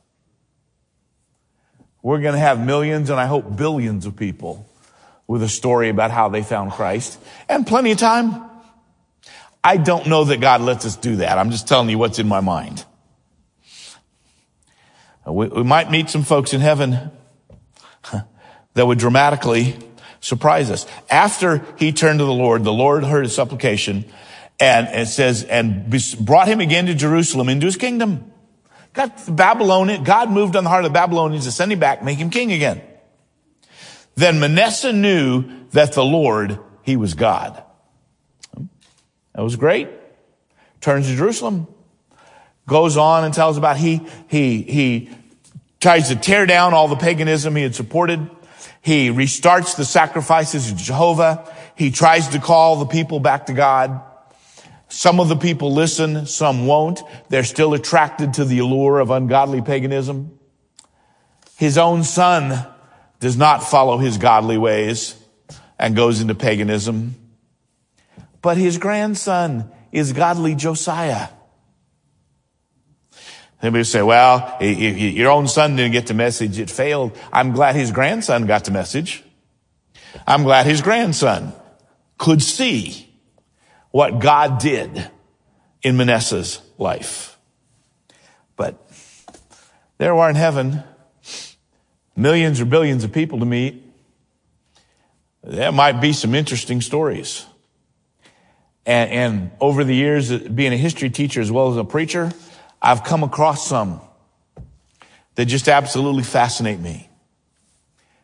We're 2.02 2.20
going 2.20 2.34
to 2.34 2.40
have 2.40 2.60
millions 2.60 3.10
and 3.10 3.20
I 3.20 3.28
hope 3.28 3.56
billions 3.56 4.06
of 4.06 4.18
people 4.18 4.68
with 5.26 5.42
a 5.42 5.48
story 5.48 5.88
about 5.88 6.12
how 6.12 6.28
they 6.28 6.44
found 6.44 6.72
Christ 6.72 7.18
and 7.48 7.66
plenty 7.66 7.92
of 7.92 7.98
time. 7.98 8.51
I 9.64 9.78
don't 9.78 10.08
know 10.08 10.24
that 10.26 10.38
God 10.42 10.62
lets 10.62 10.86
us 10.86 10.96
do 10.96 11.18
that. 11.18 11.38
I'm 11.38 11.52
just 11.52 11.68
telling 11.68 11.90
you 11.90 11.98
what's 11.98 12.20
in 12.20 12.28
my 12.28 12.40
mind. 12.40 12.84
Uh, 15.28 15.34
we, 15.34 15.48
we 15.48 15.64
might 15.64 15.92
meet 15.92 16.10
some 16.10 16.24
folks 16.24 16.54
in 16.54 16.62
heaven 16.62 17.12
that 18.74 18.88
would 18.88 18.98
dramatically 18.98 19.78
surprise 20.20 20.72
us. 20.72 20.88
After 21.10 21.66
he 21.78 21.92
turned 21.92 22.20
to 22.20 22.26
the 22.26 22.34
Lord, 22.34 22.64
the 22.64 22.74
Lord 22.74 23.04
heard 23.04 23.24
his 23.24 23.36
supplication 23.36 24.06
and 24.60 24.88
it 24.88 25.08
says, 25.08 25.44
and 25.44 25.90
brought 26.20 26.48
him 26.48 26.60
again 26.60 26.86
to 26.86 26.94
Jerusalem 26.94 27.50
into 27.50 27.66
his 27.66 27.78
kingdom. 27.78 28.32
Got 28.94 29.18
the 29.18 29.32
Babylonian, 29.32 30.04
God 30.04 30.30
moved 30.30 30.56
on 30.56 30.64
the 30.64 30.70
heart 30.70 30.86
of 30.86 30.92
the 30.92 30.94
Babylonians 30.94 31.46
to 31.46 31.52
send 31.52 31.72
him 31.72 31.80
back, 31.80 32.04
make 32.04 32.20
him 32.20 32.30
king 32.30 32.52
again. 32.52 32.82
Then 34.16 34.40
Manasseh 34.40 34.94
knew 34.94 35.46
that 35.72 35.94
the 35.94 36.04
Lord, 36.04 36.60
he 36.84 36.96
was 36.96 37.14
God. 37.14 37.64
That 39.34 39.44
was 39.44 39.56
great. 39.56 39.90
Turns 40.82 41.08
to 41.08 41.16
Jerusalem. 41.16 41.68
Goes 42.68 42.98
on 42.98 43.24
and 43.24 43.34
tells 43.34 43.58
about 43.58 43.78
he, 43.78 44.02
he, 44.28 44.62
he 44.62 45.10
tries 45.80 46.10
to 46.10 46.16
tear 46.16 46.46
down 46.46 46.74
all 46.74 46.88
the 46.88 46.96
paganism 46.96 47.56
he 47.56 47.64
had 47.64 47.76
supported. 47.76 48.30
He 48.82 49.10
restarts 49.10 49.76
the 49.76 49.86
sacrifices 49.86 50.72
of 50.72 50.78
Jehovah. 50.78 51.52
He 51.76 51.92
tries 51.92 52.30
to 52.30 52.40
call 52.40 52.78
the 52.78 52.86
people 52.86 53.20
back 53.20 53.48
to 53.48 53.54
God. 53.54 54.02
Some 54.90 55.20
of 55.20 55.30
the 55.30 55.36
people 55.36 55.74
listen, 55.74 56.26
some 56.26 56.68
won't. 56.68 57.02
They're 57.30 57.44
still 57.44 57.74
attracted 57.74 58.34
to 58.36 58.46
the 58.46 58.60
allure 58.60 59.00
of 59.00 59.10
ungodly 59.10 59.62
paganism. 59.62 60.38
His 61.58 61.78
own 61.78 62.04
son 62.04 62.68
does 63.20 63.38
not 63.38 63.64
follow 63.64 63.98
his 64.00 64.18
godly 64.18 64.58
ways 64.58 65.16
and 65.80 65.96
goes 65.96 66.20
into 66.20 66.36
paganism. 66.36 67.16
But 68.42 68.58
his 68.58 68.78
grandson 68.78 69.72
is 69.92 70.14
godly 70.14 70.56
Josiah. 70.56 71.30
Somebody 73.62 73.84
say, 73.84 74.02
well, 74.02 74.58
your 74.60 75.30
own 75.30 75.48
son 75.48 75.76
didn't 75.76 75.92
get 75.92 76.08
the 76.08 76.16
message. 76.16 76.58
It 76.58 76.70
failed. 76.70 77.16
I'm 77.32 77.52
glad 77.52 77.76
his 77.76 77.92
grandson 77.92 78.48
got 78.48 78.66
the 78.66 78.72
message. 78.72 79.24
I'm 80.26 80.44
glad 80.44 80.66
his 80.66 80.82
grandson 80.82 81.54
could 82.18 82.42
see 82.42 83.08
what 83.92 84.20
God 84.20 84.60
did 84.60 85.10
in 85.84 85.96
Manasseh's 85.96 86.60
life. 86.80 87.38
But 88.56 88.78
there 90.00 90.16
are 90.16 90.30
in 90.30 90.36
heaven 90.36 90.84
millions 92.16 92.60
or 92.60 92.66
billions 92.66 93.04
of 93.04 93.12
people 93.12 93.40
to 93.40 93.46
meet. 93.46 93.84
There 95.44 95.72
might 95.72 96.02
be 96.02 96.14
some 96.14 96.34
interesting 96.34 96.82
stories. 96.82 97.46
And, 98.92 99.10
and 99.12 99.52
over 99.62 99.86
the 99.86 99.96
years, 99.96 100.38
being 100.38 100.74
a 100.74 100.78
history 100.78 101.10
teacher 101.10 101.40
as 101.40 101.50
well 101.50 101.72
as 101.72 101.78
a 101.78 101.86
preacher, 101.86 102.30
I've 102.82 103.06
come 103.06 103.24
across 103.24 103.66
some 103.66 104.02
that 105.36 105.46
just 105.46 105.70
absolutely 105.70 106.24
fascinate 106.24 106.82
me. 106.82 107.10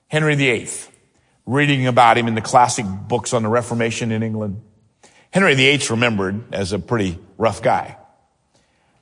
Henry 0.09 0.35
VIII, 0.35 0.67
reading 1.45 1.87
about 1.87 2.17
him 2.17 2.27
in 2.27 2.35
the 2.35 2.41
classic 2.41 2.85
books 3.07 3.31
on 3.31 3.43
the 3.43 3.47
Reformation 3.47 4.11
in 4.11 4.23
England. 4.23 4.61
Henry 5.31 5.55
VIII 5.55 5.79
remembered 5.89 6.53
as 6.53 6.73
a 6.73 6.79
pretty 6.79 7.17
rough 7.37 7.61
guy. 7.61 7.95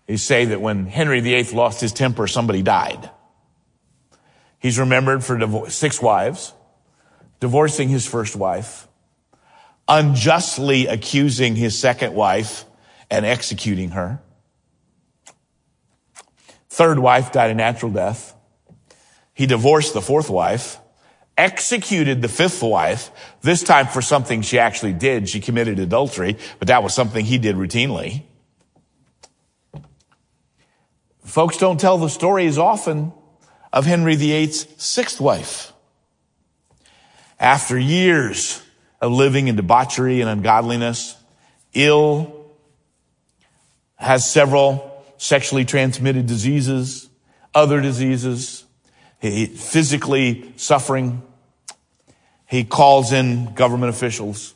They 0.05 0.17
say 0.17 0.45
that 0.45 0.61
when 0.61 0.85
Henry 0.85 1.19
VIII 1.19 1.55
lost 1.55 1.81
his 1.81 1.93
temper, 1.93 2.27
somebody 2.27 2.61
died. 2.61 3.09
He's 4.59 4.77
remembered 4.77 5.23
for 5.23 5.67
six 5.71 5.99
wives, 5.99 6.53
divorcing 7.39 7.89
his 7.89 8.05
first 8.05 8.35
wife, 8.35 8.84
unjustly 9.87 10.87
accusing 10.87 11.55
his 11.55 11.77
second 11.77 12.13
wife 12.13 12.65
and 13.09 13.25
executing 13.25 13.89
her. 13.91 14.21
Third 16.69 16.99
wife 16.99 17.31
died 17.31 17.51
a 17.51 17.55
natural 17.55 17.91
death. 17.91 18.35
He 19.33 19.45
divorced 19.45 19.93
the 19.93 20.01
fourth 20.01 20.29
wife 20.29 20.79
executed 21.37 22.21
the 22.21 22.27
fifth 22.27 22.63
wife, 22.63 23.11
this 23.41 23.63
time 23.63 23.87
for 23.87 24.01
something 24.01 24.41
she 24.41 24.59
actually 24.59 24.93
did. 24.93 25.29
She 25.29 25.39
committed 25.39 25.79
adultery, 25.79 26.37
but 26.59 26.67
that 26.67 26.83
was 26.83 26.93
something 26.93 27.25
he 27.25 27.37
did 27.37 27.55
routinely. 27.55 28.23
Folks 31.23 31.57
don't 31.57 31.79
tell 31.79 31.97
the 31.97 32.09
story 32.09 32.47
as 32.47 32.57
often 32.57 33.11
of 33.73 33.85
Henry 33.85 34.15
VIII's 34.15 34.67
sixth 34.77 35.19
wife. 35.19 35.73
After 37.39 37.77
years 37.77 38.61
of 39.05 39.11
living 39.11 39.47
in 39.47 39.55
debauchery 39.55 40.21
and 40.21 40.29
ungodliness, 40.29 41.15
ill, 41.75 42.47
has 43.97 44.27
several 44.29 45.03
sexually 45.17 45.63
transmitted 45.63 46.25
diseases, 46.25 47.07
other 47.53 47.81
diseases, 47.81 48.65
he, 49.19 49.45
physically 49.45 50.51
suffering. 50.55 51.21
He 52.47 52.63
calls 52.63 53.11
in 53.11 53.53
government 53.53 53.91
officials 53.91 54.55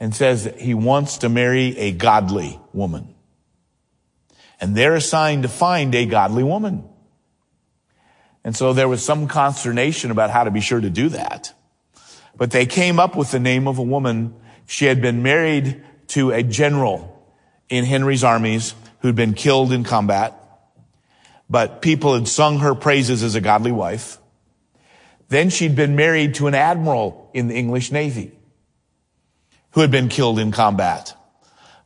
and 0.00 0.14
says 0.14 0.44
that 0.44 0.58
he 0.58 0.72
wants 0.72 1.18
to 1.18 1.28
marry 1.28 1.76
a 1.76 1.92
godly 1.92 2.58
woman. 2.72 3.14
And 4.58 4.74
they're 4.74 4.94
assigned 4.94 5.42
to 5.42 5.50
find 5.50 5.94
a 5.94 6.06
godly 6.06 6.44
woman. 6.44 6.88
And 8.42 8.56
so 8.56 8.72
there 8.72 8.88
was 8.88 9.04
some 9.04 9.28
consternation 9.28 10.10
about 10.10 10.30
how 10.30 10.44
to 10.44 10.50
be 10.50 10.62
sure 10.62 10.80
to 10.80 10.88
do 10.88 11.10
that. 11.10 11.52
But 12.36 12.50
they 12.50 12.66
came 12.66 12.98
up 12.98 13.16
with 13.16 13.30
the 13.30 13.40
name 13.40 13.68
of 13.68 13.78
a 13.78 13.82
woman. 13.82 14.34
She 14.66 14.86
had 14.86 15.00
been 15.00 15.22
married 15.22 15.82
to 16.08 16.30
a 16.30 16.42
general 16.42 17.08
in 17.68 17.84
Henry's 17.84 18.24
armies 18.24 18.74
who'd 19.00 19.16
been 19.16 19.34
killed 19.34 19.72
in 19.72 19.84
combat 19.84 20.38
but 21.52 21.82
people 21.82 22.14
had 22.14 22.26
sung 22.26 22.60
her 22.60 22.74
praises 22.74 23.22
as 23.22 23.34
a 23.34 23.40
godly 23.42 23.72
wife. 23.72 24.16
Then 25.28 25.50
she'd 25.50 25.76
been 25.76 25.96
married 25.96 26.36
to 26.36 26.46
an 26.46 26.54
admiral 26.54 27.30
in 27.34 27.48
the 27.48 27.54
English 27.54 27.92
Navy 27.92 28.32
who 29.72 29.82
had 29.82 29.90
been 29.90 30.08
killed 30.08 30.38
in 30.38 30.50
combat. 30.50 31.14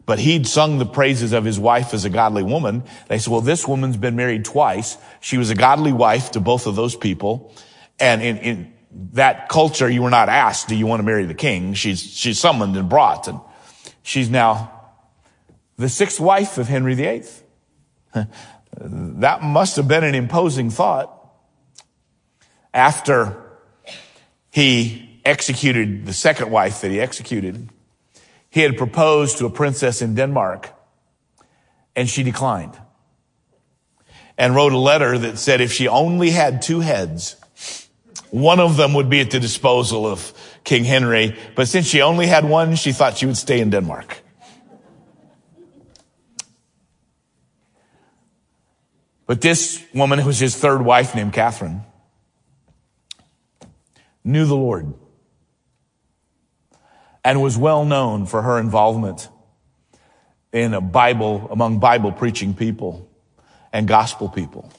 But 0.04 0.20
he'd 0.20 0.46
sung 0.46 0.78
the 0.78 0.86
praises 0.86 1.32
of 1.32 1.44
his 1.44 1.58
wife 1.58 1.94
as 1.94 2.04
a 2.04 2.10
godly 2.10 2.44
woman. 2.44 2.84
They 3.08 3.18
said, 3.18 3.32
well, 3.32 3.40
this 3.40 3.66
woman's 3.66 3.96
been 3.96 4.14
married 4.14 4.44
twice. 4.44 4.98
She 5.20 5.36
was 5.36 5.50
a 5.50 5.56
godly 5.56 5.92
wife 5.92 6.30
to 6.32 6.40
both 6.40 6.68
of 6.68 6.76
those 6.76 6.94
people. 6.94 7.52
And 7.98 8.22
in, 8.22 8.36
in 8.38 8.72
that 9.12 9.48
culture, 9.48 9.88
you 9.88 10.02
were 10.02 10.10
not 10.10 10.28
asked, 10.28 10.68
do 10.68 10.74
you 10.76 10.86
want 10.86 11.00
to 11.00 11.04
marry 11.04 11.24
the 11.26 11.34
king? 11.34 11.74
She's, 11.74 12.00
she's 12.00 12.38
summoned 12.38 12.76
and 12.76 12.88
brought 12.88 13.28
and 13.28 13.40
she's 14.02 14.30
now 14.30 14.72
the 15.76 15.88
sixth 15.88 16.18
wife 16.18 16.58
of 16.58 16.68
Henry 16.68 16.94
VIII. 16.94 17.24
that 18.80 19.42
must 19.42 19.76
have 19.76 19.86
been 19.86 20.04
an 20.04 20.14
imposing 20.14 20.70
thought 20.70 21.12
after 22.72 23.42
he 24.50 25.20
executed 25.24 26.06
the 26.06 26.12
second 26.12 26.50
wife 26.50 26.80
that 26.80 26.90
he 26.90 27.00
executed. 27.00 27.68
He 28.48 28.62
had 28.62 28.78
proposed 28.78 29.38
to 29.38 29.46
a 29.46 29.50
princess 29.50 30.00
in 30.00 30.14
Denmark 30.14 30.72
and 31.94 32.08
she 32.08 32.22
declined 32.22 32.78
and 34.38 34.54
wrote 34.54 34.72
a 34.72 34.78
letter 34.78 35.18
that 35.18 35.38
said 35.38 35.60
if 35.60 35.72
she 35.72 35.88
only 35.88 36.30
had 36.30 36.62
two 36.62 36.80
heads, 36.80 37.36
one 38.30 38.60
of 38.60 38.76
them 38.76 38.94
would 38.94 39.08
be 39.08 39.20
at 39.20 39.30
the 39.30 39.40
disposal 39.40 40.06
of 40.06 40.32
King 40.64 40.84
Henry. 40.84 41.36
But 41.54 41.68
since 41.68 41.86
she 41.86 42.02
only 42.02 42.26
had 42.26 42.44
one, 42.44 42.76
she 42.76 42.92
thought 42.92 43.18
she 43.18 43.26
would 43.26 43.36
stay 43.36 43.60
in 43.60 43.70
Denmark. 43.70 44.22
But 49.26 49.40
this 49.40 49.82
woman, 49.92 50.18
who 50.20 50.26
was 50.26 50.38
his 50.38 50.56
third 50.56 50.82
wife 50.82 51.14
named 51.14 51.32
Catherine, 51.32 51.82
knew 54.22 54.44
the 54.44 54.56
Lord 54.56 54.94
and 57.24 57.42
was 57.42 57.58
well 57.58 57.84
known 57.84 58.24
for 58.26 58.42
her 58.42 58.58
involvement 58.60 59.28
in 60.52 60.74
a 60.74 60.80
Bible, 60.80 61.48
among 61.50 61.80
Bible 61.80 62.12
preaching 62.12 62.54
people 62.54 63.10
and 63.72 63.88
gospel 63.88 64.28
people. 64.28 64.72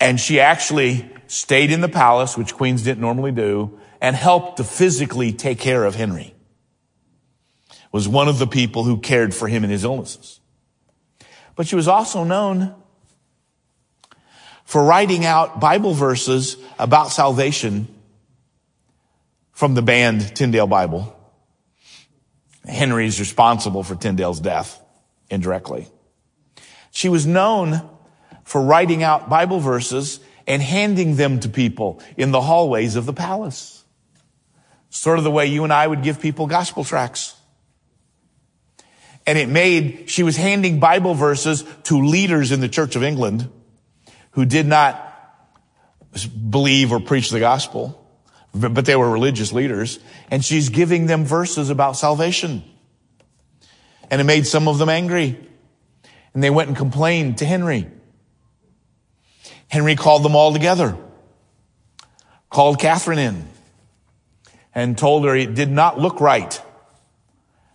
And 0.00 0.18
she 0.18 0.40
actually 0.40 1.10
stayed 1.30 1.70
in 1.70 1.80
the 1.80 1.88
palace, 1.88 2.36
which 2.36 2.54
queens 2.54 2.82
didn't 2.82 3.00
normally 3.00 3.30
do, 3.30 3.78
and 4.00 4.16
helped 4.16 4.56
to 4.56 4.64
physically 4.64 5.32
take 5.32 5.60
care 5.60 5.84
of 5.84 5.94
Henry. 5.94 6.34
Was 7.92 8.08
one 8.08 8.28
of 8.28 8.38
the 8.38 8.46
people 8.46 8.82
who 8.82 8.98
cared 8.98 9.32
for 9.34 9.46
him 9.46 9.62
in 9.62 9.70
his 9.70 9.84
illnesses. 9.84 10.40
But 11.54 11.68
she 11.68 11.76
was 11.76 11.86
also 11.86 12.24
known 12.24 12.74
for 14.64 14.84
writing 14.84 15.24
out 15.24 15.60
Bible 15.60 15.94
verses 15.94 16.56
about 16.78 17.10
salvation 17.10 17.88
from 19.52 19.74
the 19.74 19.82
banned 19.82 20.34
Tyndale 20.34 20.66
Bible. 20.66 21.16
Henry 22.64 23.06
is 23.06 23.20
responsible 23.20 23.82
for 23.82 23.94
Tyndale's 23.94 24.40
death 24.40 24.80
indirectly. 25.28 25.88
She 26.90 27.08
was 27.08 27.26
known 27.26 27.88
for 28.44 28.60
writing 28.62 29.02
out 29.02 29.28
Bible 29.28 29.60
verses 29.60 30.19
and 30.50 30.60
handing 30.60 31.14
them 31.14 31.38
to 31.38 31.48
people 31.48 32.02
in 32.16 32.32
the 32.32 32.40
hallways 32.40 32.96
of 32.96 33.06
the 33.06 33.12
palace. 33.12 33.84
Sort 34.88 35.16
of 35.18 35.22
the 35.22 35.30
way 35.30 35.46
you 35.46 35.62
and 35.62 35.72
I 35.72 35.86
would 35.86 36.02
give 36.02 36.20
people 36.20 36.48
gospel 36.48 36.82
tracts. 36.82 37.36
And 39.28 39.38
it 39.38 39.48
made, 39.48 40.10
she 40.10 40.24
was 40.24 40.36
handing 40.36 40.80
Bible 40.80 41.14
verses 41.14 41.64
to 41.84 42.04
leaders 42.04 42.50
in 42.50 42.58
the 42.58 42.68
Church 42.68 42.96
of 42.96 43.04
England 43.04 43.48
who 44.32 44.44
did 44.44 44.66
not 44.66 45.06
believe 46.50 46.90
or 46.90 46.98
preach 46.98 47.30
the 47.30 47.38
gospel, 47.38 48.04
but 48.52 48.84
they 48.84 48.96
were 48.96 49.08
religious 49.08 49.52
leaders. 49.52 50.00
And 50.32 50.44
she's 50.44 50.68
giving 50.68 51.06
them 51.06 51.24
verses 51.24 51.70
about 51.70 51.96
salvation. 51.96 52.64
And 54.10 54.20
it 54.20 54.24
made 54.24 54.48
some 54.48 54.66
of 54.66 54.78
them 54.78 54.88
angry. 54.88 55.38
And 56.34 56.42
they 56.42 56.50
went 56.50 56.66
and 56.66 56.76
complained 56.76 57.38
to 57.38 57.44
Henry. 57.44 57.86
Henry 59.70 59.94
called 59.94 60.24
them 60.24 60.34
all 60.34 60.52
together, 60.52 60.96
called 62.50 62.80
Catherine 62.80 63.18
in, 63.20 63.48
and 64.74 64.98
told 64.98 65.24
her 65.24 65.34
it 65.34 65.54
did 65.54 65.70
not 65.70 65.98
look 65.98 66.20
right 66.20 66.60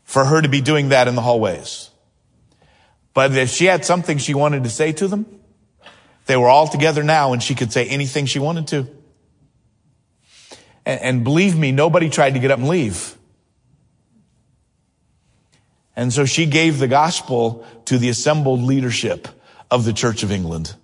for 0.04 0.26
her 0.26 0.42
to 0.42 0.50
be 0.50 0.62
doing 0.62 0.90
that 0.90 1.08
in 1.08 1.16
the 1.16 1.22
hallways. 1.22 1.90
But 3.14 3.32
if 3.32 3.50
she 3.50 3.66
had 3.66 3.86
something 3.86 4.18
she 4.18 4.34
wanted 4.34 4.66
to 4.66 4.70
say 4.70 4.92
to 4.92 5.08
them, 5.08 5.26
they 6.26 6.36
were 6.36 6.50
all 6.50 6.68
together 6.68 7.02
now 7.02 7.32
and 7.32 7.42
she 7.42 7.56
could 7.56 7.72
say 7.72 7.88
anything 7.88 8.26
she 8.26 8.40
wanted 8.40 8.68
to. 8.68 8.88
And, 10.86 11.02
and 11.02 11.24
believe 11.24 11.58
me, 11.58 11.72
nobody 11.72 12.10
tried 12.10 12.34
to 12.34 12.40
get 12.40 12.52
up 12.52 12.60
and 12.60 12.68
leave. 12.68 13.16
And 15.96 16.12
so 16.12 16.26
she 16.26 16.46
gave 16.46 16.78
the 16.78 16.90
gospel 16.90 17.66
to 17.86 17.98
the 17.98 18.10
assembled 18.10 18.62
leadership 18.62 19.30
of 19.72 19.86
the 19.86 19.94
Church 19.94 20.24
of 20.24 20.32
England. 20.32 20.76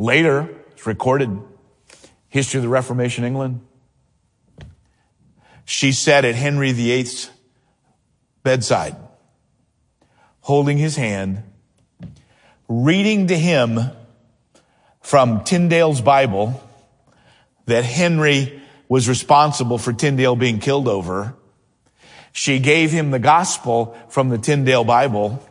Later, 0.00 0.48
it's 0.70 0.86
recorded, 0.86 1.28
history 2.30 2.56
of 2.56 2.62
the 2.62 2.70
Reformation 2.70 3.22
England. 3.22 3.60
She 5.66 5.92
sat 5.92 6.24
at 6.24 6.34
Henry 6.34 6.72
VIII's 6.72 7.28
bedside, 8.42 8.96
holding 10.40 10.78
his 10.78 10.96
hand, 10.96 11.42
reading 12.66 13.26
to 13.26 13.36
him 13.36 13.78
from 15.02 15.44
Tyndale's 15.44 16.00
Bible 16.00 16.66
that 17.66 17.84
Henry 17.84 18.62
was 18.88 19.06
responsible 19.06 19.76
for 19.76 19.92
Tyndale 19.92 20.34
being 20.34 20.60
killed 20.60 20.88
over 20.88 21.36
she 22.32 22.58
gave 22.58 22.90
him 22.90 23.10
the 23.10 23.18
gospel 23.18 23.98
from 24.08 24.28
the 24.28 24.38
Tyndale 24.38 24.84
Bible, 24.84 25.44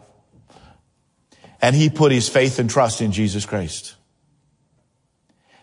and 1.61 1.75
he 1.75 1.89
put 1.89 2.11
his 2.11 2.29
faith 2.29 2.57
and 2.57 2.69
trust 2.69 3.01
in 3.01 3.11
Jesus 3.11 3.45
Christ 3.45 3.95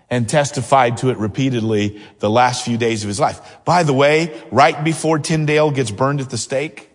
and 0.08 0.28
testified 0.28 0.98
to 0.98 1.10
it 1.10 1.18
repeatedly 1.18 2.00
the 2.20 2.30
last 2.30 2.64
few 2.64 2.76
days 2.78 3.02
of 3.02 3.08
his 3.08 3.18
life. 3.18 3.64
By 3.64 3.82
the 3.82 3.92
way, 3.92 4.40
right 4.50 4.84
before 4.84 5.18
Tyndale 5.18 5.70
gets 5.70 5.90
burned 5.90 6.20
at 6.20 6.30
the 6.30 6.38
stake 6.38 6.90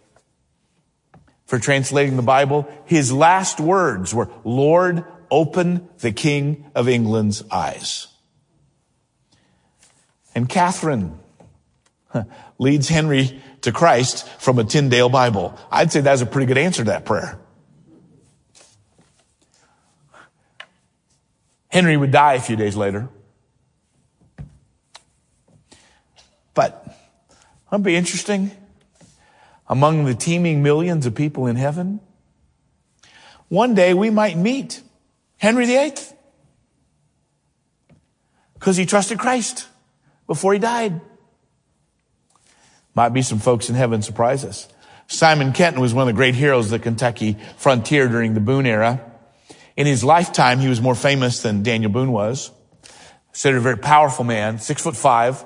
for 1.45 1.60
translating 1.60 2.15
the 2.15 2.21
Bible, 2.21 2.71
his 2.86 3.12
last 3.12 3.60
words 3.60 4.13
were, 4.13 4.30
Lord, 4.45 5.04
open 5.30 5.89
the 6.00 6.13
King 6.13 6.71
of 6.74 6.88
England's 6.88 7.43
eyes. 7.52 8.08
And 10.34 10.47
Catherine 10.47 11.19
leads 12.58 12.88
Henry 12.88 13.41
to 13.62 13.74
Christ 13.74 14.28
from 14.39 14.60
a 14.60 14.63
Tyndale 14.63 15.10
Bible. 15.10 15.58
I'd 15.69 15.91
say 15.91 16.00
that's 16.00 16.21
a 16.21 16.26
pretty 16.26 16.45
good 16.45 16.58
answer 16.58 16.86
to 16.86 16.91
that 16.91 17.06
prayer. 17.06 17.41
Henry 21.72 21.96
would 21.96 22.12
die 22.12 22.34
a 22.34 22.42
few 22.42 22.56
days 22.56 22.76
later. 22.76 23.08
But 26.54 26.86
wouldn't 27.70 27.86
be 27.86 27.96
interesting? 27.96 28.52
Among 29.68 30.04
the 30.04 30.14
teeming 30.14 30.62
millions 30.62 31.06
of 31.06 31.16
people 31.16 31.48
in 31.48 31.56
heaven, 31.56 32.02
one 33.48 33.74
day 33.74 33.94
we 33.94 34.10
might 34.10 34.38
meet 34.38 34.82
Henry 35.38 35.66
VIII 35.66 35.94
because 38.54 38.76
he 38.76 38.86
trusted 38.86 39.18
Christ 39.18 39.68
before 40.28 40.54
he 40.54 40.60
died. 40.60 41.00
Might 42.94 43.10
be 43.10 43.22
some 43.22 43.40
folks 43.40 43.70
in 43.70 43.76
heaven 43.76 44.02
surprise 44.02 44.44
us. 44.44 44.68
Simon 45.08 45.54
Kenton 45.54 45.82
was 45.82 45.94
one 45.94 46.04
of 46.04 46.14
the 46.14 46.18
great 46.18 46.36
heroes 46.36 46.66
of 46.66 46.72
the 46.72 46.80
Kentucky 46.80 47.38
frontier 47.58 48.10
during 48.10 48.34
the 48.34 48.40
Boone 48.42 48.66
era. 48.66 49.11
In 49.76 49.88
his 49.88 50.04
lifetime, 50.04 50.60
he 50.60 50.68
was 50.68 50.82
more 50.82 50.96
famous 50.96 51.42
than 51.42 51.64
Daniel 51.64 51.92
Boone 51.92 52.12
was. 52.12 52.52
Considered 53.32 53.58
a 53.58 53.62
very 53.62 53.78
powerful 53.78 54.26
man, 54.26 54.60
six 54.60 54.82
foot 54.82 54.96
five, 54.96 55.46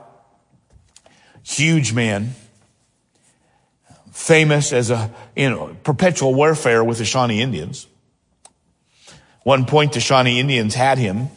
huge 1.43 1.93
man, 1.93 2.33
famous 4.11 4.73
as 4.73 4.89
a, 4.89 5.13
you 5.35 5.49
know, 5.49 5.75
perpetual 5.83 6.33
warfare 6.33 6.83
with 6.83 6.97
the 6.97 7.05
Shawnee 7.05 7.41
Indians. 7.41 7.87
One 9.43 9.65
point 9.65 9.93
the 9.93 9.99
Shawnee 9.99 10.39
Indians 10.39 10.73
had 10.73 10.97
him 10.97 11.27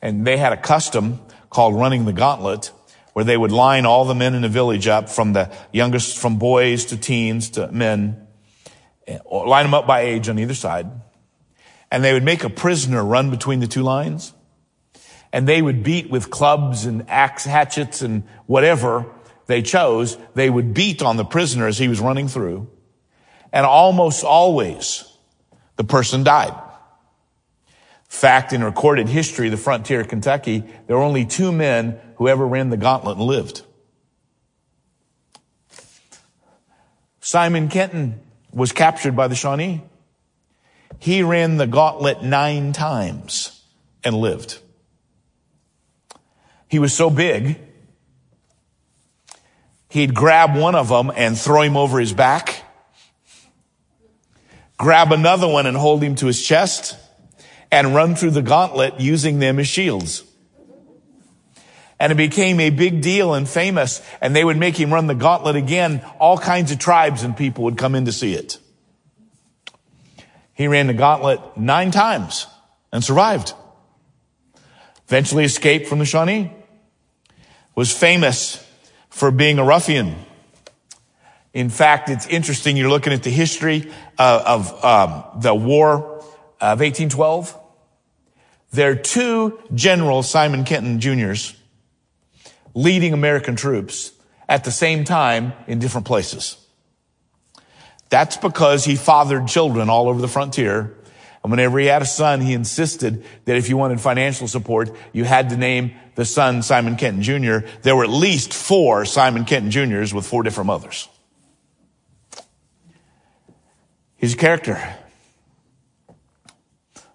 and 0.00 0.26
they 0.26 0.38
had 0.38 0.54
a 0.54 0.56
custom 0.56 1.20
called 1.50 1.74
running 1.74 2.06
the 2.06 2.12
gauntlet 2.12 2.70
where 3.12 3.24
they 3.24 3.36
would 3.36 3.52
line 3.52 3.86
all 3.86 4.04
the 4.04 4.14
men 4.14 4.34
in 4.34 4.42
the 4.42 4.48
village 4.48 4.86
up 4.86 5.08
from 5.08 5.32
the 5.32 5.50
youngest, 5.72 6.18
from 6.18 6.38
boys 6.38 6.86
to 6.86 6.96
teens 6.96 7.50
to 7.50 7.70
men, 7.72 8.26
eh, 9.06 9.18
or 9.24 9.46
line 9.46 9.64
them 9.64 9.74
up 9.74 9.86
by 9.86 10.00
age 10.00 10.28
on 10.28 10.38
either 10.38 10.54
side. 10.54 10.86
And 11.90 12.02
they 12.02 12.12
would 12.12 12.24
make 12.24 12.44
a 12.44 12.50
prisoner 12.50 13.04
run 13.04 13.30
between 13.30 13.60
the 13.60 13.66
two 13.66 13.82
lines. 13.82 14.32
And 15.32 15.46
they 15.48 15.62
would 15.62 15.82
beat 15.82 16.10
with 16.10 16.30
clubs 16.30 16.86
and 16.86 17.08
axe 17.08 17.44
hatchets 17.44 18.02
and 18.02 18.24
whatever 18.46 19.06
they 19.46 19.62
chose. 19.62 20.16
They 20.34 20.50
would 20.50 20.74
beat 20.74 21.02
on 21.02 21.16
the 21.16 21.24
prisoner 21.24 21.66
as 21.66 21.78
he 21.78 21.88
was 21.88 22.00
running 22.00 22.28
through. 22.28 22.68
And 23.52 23.64
almost 23.64 24.24
always 24.24 25.04
the 25.76 25.84
person 25.84 26.24
died. 26.24 26.54
Fact 28.08 28.52
in 28.52 28.64
recorded 28.64 29.08
history, 29.08 29.48
the 29.48 29.56
frontier 29.56 30.00
of 30.00 30.08
Kentucky, 30.08 30.64
there 30.86 30.96
were 30.96 31.02
only 31.02 31.26
two 31.26 31.52
men 31.52 31.98
who 32.16 32.28
ever 32.28 32.46
ran 32.46 32.70
the 32.70 32.76
gauntlet 32.76 33.18
and 33.18 33.26
lived. 33.26 33.62
Simon 37.20 37.68
Kenton 37.68 38.20
was 38.52 38.72
captured 38.72 39.16
by 39.16 39.28
the 39.28 39.34
Shawnee. 39.34 39.82
He 40.98 41.22
ran 41.22 41.56
the 41.56 41.66
gauntlet 41.66 42.22
nine 42.22 42.72
times 42.72 43.62
and 44.02 44.16
lived. 44.16 44.58
He 46.68 46.78
was 46.78 46.92
so 46.92 47.10
big, 47.10 47.60
he'd 49.88 50.14
grab 50.14 50.56
one 50.56 50.74
of 50.74 50.88
them 50.88 51.12
and 51.14 51.38
throw 51.38 51.62
him 51.62 51.76
over 51.76 52.00
his 52.00 52.12
back, 52.12 52.64
grab 54.76 55.12
another 55.12 55.46
one 55.46 55.66
and 55.66 55.76
hold 55.76 56.02
him 56.02 56.16
to 56.16 56.26
his 56.26 56.44
chest, 56.44 56.96
and 57.70 57.94
run 57.94 58.14
through 58.14 58.30
the 58.30 58.42
gauntlet 58.42 59.00
using 59.00 59.38
them 59.38 59.58
as 59.58 59.68
shields. 59.68 60.24
And 61.98 62.12
it 62.12 62.16
became 62.16 62.60
a 62.60 62.70
big 62.70 63.00
deal 63.00 63.32
and 63.32 63.48
famous, 63.48 64.02
and 64.20 64.36
they 64.36 64.44
would 64.44 64.58
make 64.58 64.78
him 64.78 64.92
run 64.92 65.06
the 65.06 65.14
gauntlet 65.14 65.56
again. 65.56 66.04
All 66.18 66.36
kinds 66.36 66.70
of 66.70 66.78
tribes 66.78 67.22
and 67.22 67.36
people 67.36 67.64
would 67.64 67.78
come 67.78 67.94
in 67.94 68.04
to 68.04 68.12
see 68.12 68.34
it. 68.34 68.58
He 70.56 70.68
ran 70.68 70.86
the 70.86 70.94
gauntlet 70.94 71.58
nine 71.58 71.90
times 71.90 72.46
and 72.90 73.04
survived. 73.04 73.52
Eventually 75.06 75.44
escaped 75.44 75.86
from 75.86 75.98
the 75.98 76.06
Shawnee. 76.06 76.50
Was 77.74 77.92
famous 77.92 78.66
for 79.10 79.30
being 79.30 79.58
a 79.58 79.64
ruffian. 79.64 80.16
In 81.52 81.68
fact, 81.68 82.08
it's 82.08 82.26
interesting. 82.26 82.78
You're 82.78 82.88
looking 82.88 83.12
at 83.12 83.22
the 83.22 83.30
history 83.30 83.92
of, 84.18 84.72
of 84.72 84.84
um, 84.84 85.24
the 85.42 85.54
War 85.54 85.96
of 86.58 86.80
1812. 86.80 87.58
There 88.72 88.92
are 88.92 88.96
two 88.96 89.60
generals, 89.74 90.30
Simon 90.30 90.64
Kenton 90.64 91.00
Juniors, 91.00 91.54
leading 92.74 93.12
American 93.12 93.56
troops 93.56 94.12
at 94.48 94.64
the 94.64 94.70
same 94.70 95.04
time 95.04 95.52
in 95.66 95.78
different 95.78 96.06
places. 96.06 96.56
That's 98.08 98.36
because 98.36 98.84
he 98.84 98.96
fathered 98.96 99.48
children 99.48 99.88
all 99.88 100.08
over 100.08 100.20
the 100.20 100.28
frontier. 100.28 100.96
And 101.42 101.50
whenever 101.50 101.78
he 101.78 101.86
had 101.86 102.02
a 102.02 102.06
son, 102.06 102.40
he 102.40 102.54
insisted 102.54 103.24
that 103.44 103.56
if 103.56 103.68
you 103.68 103.76
wanted 103.76 104.00
financial 104.00 104.48
support, 104.48 104.90
you 105.12 105.24
had 105.24 105.50
to 105.50 105.56
name 105.56 105.92
the 106.16 106.24
son 106.24 106.62
Simon 106.62 106.96
Kenton 106.96 107.22
Jr. 107.22 107.66
There 107.82 107.94
were 107.94 108.04
at 108.04 108.10
least 108.10 108.52
four 108.52 109.04
Simon 109.04 109.44
Kenton 109.44 109.70
Jr.'s 109.70 110.12
with 110.12 110.26
four 110.26 110.42
different 110.42 110.66
mothers. 110.66 111.08
He's 114.16 114.34
a 114.34 114.36
character. 114.36 114.82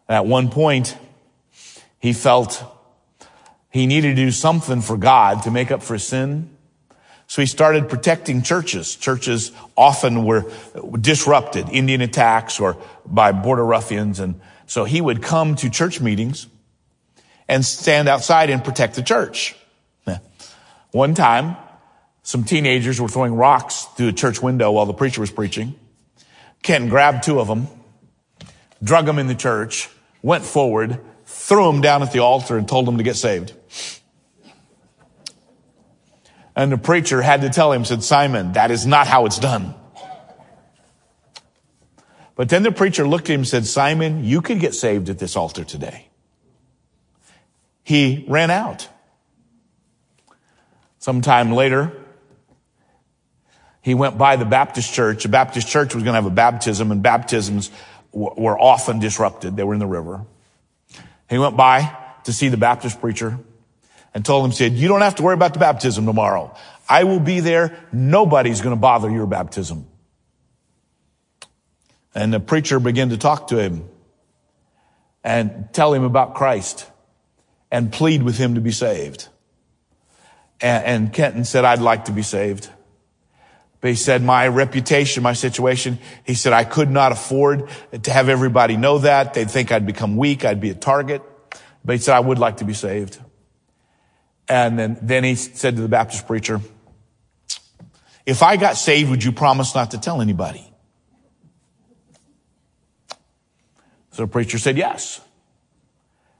At 0.07 0.25
one 0.25 0.49
point, 0.49 0.97
he 1.99 2.13
felt 2.13 2.63
he 3.69 3.87
needed 3.87 4.15
to 4.15 4.23
do 4.23 4.31
something 4.31 4.81
for 4.81 4.97
God 4.97 5.43
to 5.43 5.51
make 5.51 5.71
up 5.71 5.81
for 5.81 5.97
sin. 5.97 6.50
So 7.31 7.41
he 7.41 7.45
started 7.45 7.87
protecting 7.87 8.41
churches. 8.41 8.93
Churches 8.97 9.53
often 9.77 10.25
were 10.25 10.51
disrupted, 10.99 11.69
Indian 11.69 12.01
attacks 12.01 12.59
or 12.59 12.75
by 13.05 13.31
border 13.31 13.65
ruffians. 13.65 14.19
And 14.19 14.41
so 14.67 14.83
he 14.83 14.99
would 14.99 15.23
come 15.23 15.55
to 15.55 15.69
church 15.69 16.01
meetings 16.01 16.47
and 17.47 17.63
stand 17.63 18.09
outside 18.09 18.49
and 18.49 18.61
protect 18.61 18.95
the 18.95 19.01
church. 19.01 19.55
One 20.91 21.13
time, 21.13 21.55
some 22.21 22.43
teenagers 22.43 22.99
were 22.99 23.07
throwing 23.07 23.35
rocks 23.35 23.85
through 23.95 24.09
a 24.09 24.11
church 24.11 24.41
window 24.41 24.69
while 24.73 24.85
the 24.85 24.93
preacher 24.93 25.21
was 25.21 25.31
preaching. 25.31 25.75
Ken 26.63 26.89
grabbed 26.89 27.23
two 27.23 27.39
of 27.39 27.47
them, 27.47 27.67
drug 28.83 29.05
them 29.05 29.19
in 29.19 29.27
the 29.27 29.35
church, 29.35 29.89
went 30.21 30.43
forward, 30.43 30.99
threw 31.25 31.71
them 31.71 31.79
down 31.79 32.03
at 32.03 32.11
the 32.11 32.19
altar 32.19 32.57
and 32.57 32.67
told 32.67 32.85
them 32.85 32.97
to 32.97 33.03
get 33.03 33.15
saved. 33.15 33.53
And 36.61 36.71
the 36.71 36.77
preacher 36.77 37.23
had 37.23 37.41
to 37.41 37.49
tell 37.49 37.71
him, 37.71 37.85
said, 37.85 38.03
Simon, 38.03 38.51
that 38.51 38.69
is 38.69 38.85
not 38.85 39.07
how 39.07 39.25
it's 39.25 39.39
done. 39.39 39.73
But 42.35 42.49
then 42.49 42.61
the 42.61 42.71
preacher 42.71 43.07
looked 43.07 43.31
at 43.31 43.33
him 43.33 43.39
and 43.39 43.47
said, 43.47 43.65
Simon, 43.65 44.23
you 44.23 44.43
could 44.43 44.59
get 44.59 44.75
saved 44.75 45.09
at 45.09 45.17
this 45.17 45.35
altar 45.35 45.63
today. 45.63 46.07
He 47.81 48.25
ran 48.27 48.51
out. 48.51 48.87
Sometime 50.99 51.51
later, 51.51 51.93
he 53.81 53.95
went 53.95 54.19
by 54.19 54.35
the 54.35 54.45
Baptist 54.45 54.93
church. 54.93 55.23
The 55.23 55.29
Baptist 55.29 55.67
church 55.67 55.95
was 55.95 56.03
going 56.03 56.13
to 56.13 56.21
have 56.21 56.27
a 56.27 56.29
baptism 56.29 56.91
and 56.91 57.01
baptisms 57.01 57.71
were 58.11 58.59
often 58.59 58.99
disrupted. 58.99 59.55
They 59.55 59.63
were 59.63 59.73
in 59.73 59.79
the 59.79 59.87
river. 59.87 60.27
He 61.27 61.39
went 61.39 61.57
by 61.57 61.97
to 62.25 62.31
see 62.31 62.49
the 62.49 62.57
Baptist 62.57 63.01
preacher 63.01 63.39
and 64.13 64.25
told 64.25 64.45
him, 64.45 64.51
said, 64.51 64.73
you 64.73 64.87
don't 64.87 65.01
have 65.01 65.15
to 65.15 65.23
worry 65.23 65.33
about 65.33 65.53
the 65.53 65.59
baptism 65.59 66.05
tomorrow. 66.05 66.55
I 66.89 67.05
will 67.05 67.19
be 67.19 67.39
there. 67.39 67.77
Nobody's 67.91 68.61
going 68.61 68.75
to 68.75 68.79
bother 68.79 69.09
your 69.09 69.25
baptism. 69.25 69.87
And 72.13 72.33
the 72.33 72.39
preacher 72.39 72.79
began 72.79 73.09
to 73.09 73.17
talk 73.17 73.47
to 73.47 73.57
him 73.57 73.87
and 75.23 75.69
tell 75.71 75.93
him 75.93 76.03
about 76.03 76.35
Christ 76.35 76.89
and 77.71 77.91
plead 77.91 78.23
with 78.23 78.37
him 78.37 78.55
to 78.55 78.61
be 78.61 78.71
saved. 78.71 79.29
And, 80.59 80.85
and 80.85 81.13
Kenton 81.13 81.45
said, 81.45 81.63
I'd 81.63 81.79
like 81.79 82.05
to 82.05 82.11
be 82.11 82.23
saved. 82.23 82.69
But 83.79 83.91
he 83.91 83.95
said, 83.95 84.21
my 84.21 84.47
reputation, 84.47 85.23
my 85.23 85.33
situation, 85.33 85.97
he 86.23 86.35
said, 86.35 86.53
I 86.53 86.65
could 86.65 86.91
not 86.91 87.11
afford 87.11 87.69
to 88.03 88.11
have 88.11 88.29
everybody 88.29 88.77
know 88.77 88.99
that. 88.99 89.33
They'd 89.33 89.49
think 89.49 89.71
I'd 89.71 89.87
become 89.87 90.17
weak. 90.17 90.45
I'd 90.45 90.59
be 90.59 90.69
a 90.69 90.75
target. 90.75 91.23
But 91.83 91.93
he 91.93 91.97
said, 91.99 92.15
I 92.15 92.19
would 92.19 92.37
like 92.37 92.57
to 92.57 92.65
be 92.65 92.73
saved. 92.73 93.19
And 94.51 94.77
then, 94.77 94.97
then 95.01 95.23
he 95.23 95.35
said 95.35 95.77
to 95.77 95.81
the 95.81 95.87
Baptist 95.87 96.27
preacher, 96.27 96.59
if 98.25 98.43
I 98.43 98.57
got 98.57 98.75
saved, 98.75 99.09
would 99.09 99.23
you 99.23 99.31
promise 99.31 99.73
not 99.73 99.91
to 99.91 99.97
tell 99.97 100.21
anybody? 100.21 100.69
So 104.11 104.23
the 104.23 104.27
preacher 104.27 104.57
said 104.57 104.77
yes. 104.77 105.21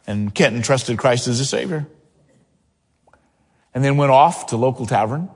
And 0.06 0.36
Kenton 0.36 0.62
trusted 0.62 0.98
Christ 0.98 1.30
as 1.30 1.40
a 1.40 1.46
savior. 1.46 1.88
And 3.74 3.82
then 3.82 3.96
went 3.96 4.12
off 4.12 4.48
to 4.48 4.58
local 4.58 4.86
tavern. 4.86 5.30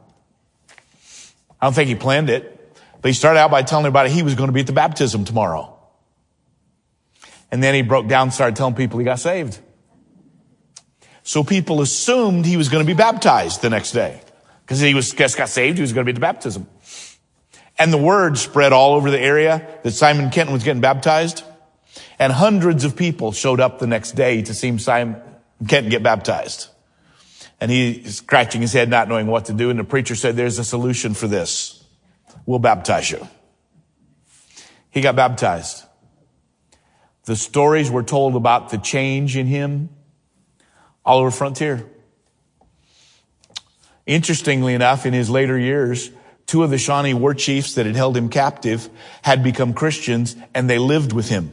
I 1.62 1.68
don't 1.68 1.74
think 1.74 1.88
he 1.88 1.96
planned 1.96 2.30
it, 2.30 2.78
but 3.02 3.08
he 3.08 3.14
started 3.14 3.40
out 3.40 3.52
by 3.52 3.64
telling 3.64 3.86
everybody 3.86 4.10
he 4.10 4.22
was 4.22 4.36
going 4.36 4.50
to 4.50 4.54
be 4.54 4.60
at 4.60 4.68
the 4.68 4.74
baptism 4.74 5.24
tomorrow. 5.24 5.80
And 7.52 7.64
then 7.64 7.74
he 7.74 7.84
broke 7.84 8.10
down 8.10 8.24
and 8.24 8.34
started 8.34 8.58
telling 8.58 8.76
people 8.76 9.00
he 9.00 9.06
got 9.06 9.20
saved. 9.20 9.62
So 11.26 11.44
people 11.44 11.82
assumed 11.82 12.46
he 12.46 12.56
was 12.56 12.70
going 12.70 12.86
to 12.86 12.88
be 12.88 12.96
baptized 12.96 13.64
the 13.64 13.72
next 13.72 13.94
day 13.94 14.22
because 14.62 14.80
he 14.80 14.94
was 14.94 15.12
just 15.12 15.36
got 15.36 15.50
saved. 15.50 15.80
He 15.80 15.82
was 15.82 15.92
going 15.92 16.06
to 16.06 16.10
be 16.10 16.14
the 16.14 16.22
baptism. 16.22 16.68
And 17.80 17.92
the 17.92 17.98
word 17.98 18.38
spread 18.38 18.72
all 18.72 18.94
over 18.94 19.10
the 19.10 19.20
area 19.20 19.68
that 19.82 19.92
Simon 19.92 20.30
Kenton 20.30 20.54
was 20.54 20.64
getting 20.64 20.82
baptized. 20.82 21.44
And 22.20 22.32
hundreds 22.32 22.86
of 22.86 22.96
people 22.96 23.32
showed 23.32 23.60
up 23.60 23.80
the 23.80 23.88
next 23.88 24.12
day 24.12 24.44
to 24.44 24.54
see 24.54 24.78
Simon 24.78 25.20
Kenton 25.68 25.90
get 25.90 26.04
baptized. 26.04 26.68
And 27.60 27.72
he's 27.72 28.18
scratching 28.18 28.62
his 28.62 28.72
head, 28.72 28.88
not 28.88 29.10
knowing 29.10 29.26
what 29.26 29.46
to 29.46 29.54
do. 29.54 29.72
And 29.72 29.80
the 29.80 29.84
preacher 29.84 30.14
said, 30.14 30.36
there's 30.36 30.60
a 30.60 30.64
solution 30.64 31.16
for 31.16 31.28
this. 31.28 31.84
We'll 32.46 32.60
baptize 32.60 33.10
you. 33.10 33.28
He 34.92 35.02
got 35.02 35.16
baptized. 35.16 35.86
The 37.24 37.36
stories 37.36 37.90
were 37.90 38.04
told 38.04 38.36
about 38.36 38.70
the 38.70 38.78
change 38.78 39.36
in 39.36 39.48
him 39.48 39.90
all 41.06 41.20
over 41.20 41.32
Frontier. 41.32 41.86
Interestingly 44.06 44.74
enough, 44.74 45.06
in 45.06 45.14
his 45.14 45.30
later 45.30 45.58
years, 45.58 46.12
two 46.46 46.64
of 46.64 46.70
the 46.70 46.78
Shawnee 46.78 47.14
war 47.14 47.34
chiefs 47.34 47.76
that 47.76 47.86
had 47.86 47.96
held 47.96 48.16
him 48.16 48.30
captive 48.30 48.90
had 49.22 49.44
become 49.44 49.74
Christians 49.74 50.36
and 50.54 50.70
they 50.70 50.78
lived 50.78 51.14
with 51.14 51.30
him 51.30 51.52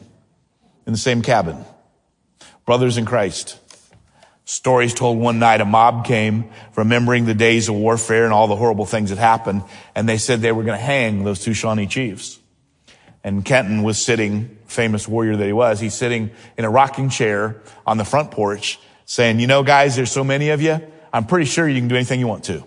in 0.87 0.93
the 0.93 0.99
same 0.99 1.23
cabin. 1.23 1.65
Brothers 2.67 2.97
in 2.97 3.05
Christ. 3.05 3.59
Stories 4.45 4.93
told 4.93 5.19
one 5.19 5.39
night 5.39 5.61
a 5.61 5.65
mob 5.65 6.05
came 6.05 6.51
remembering 6.77 7.25
the 7.25 7.35
days 7.35 7.69
of 7.69 7.77
warfare 7.77 8.25
and 8.25 8.33
all 8.33 8.49
the 8.49 8.57
horrible 8.57 8.85
things 8.85 9.11
that 9.11 9.19
happened 9.19 9.63
and 9.95 10.09
they 10.09 10.19
said 10.19 10.41
they 10.41 10.53
were 10.53 10.65
going 10.65 10.79
to 10.79 10.85
hang 10.85 11.25
those 11.25 11.41
two 11.41 11.55
Shawnee 11.55 11.87
chiefs. 11.87 12.39
And 13.25 13.45
Kenton 13.45 13.85
was 13.85 14.05
sitting, 14.05 14.59
famous 14.67 15.07
warrior 15.07 15.37
that 15.37 15.47
he 15.47 15.53
was, 15.53 15.79
he's 15.79 15.95
sitting 15.95 16.33
in 16.59 16.65
a 16.65 16.71
rocking 16.71 17.09
chair 17.09 17.63
on 17.87 17.99
the 17.99 18.05
front 18.05 18.33
porch 18.33 18.81
saying, 19.05 19.41
you 19.41 19.47
know, 19.47 19.63
guys, 19.63 19.97
there's 19.97 20.13
so 20.13 20.25
many 20.25 20.51
of 20.51 20.63
you. 20.63 20.81
I'm 21.13 21.27
pretty 21.27 21.47
sure 21.47 21.69
you 21.69 21.79
can 21.79 21.89
do 21.89 21.97
anything 21.97 22.21
you 22.21 22.27
want 22.27 22.45
to. 22.45 22.65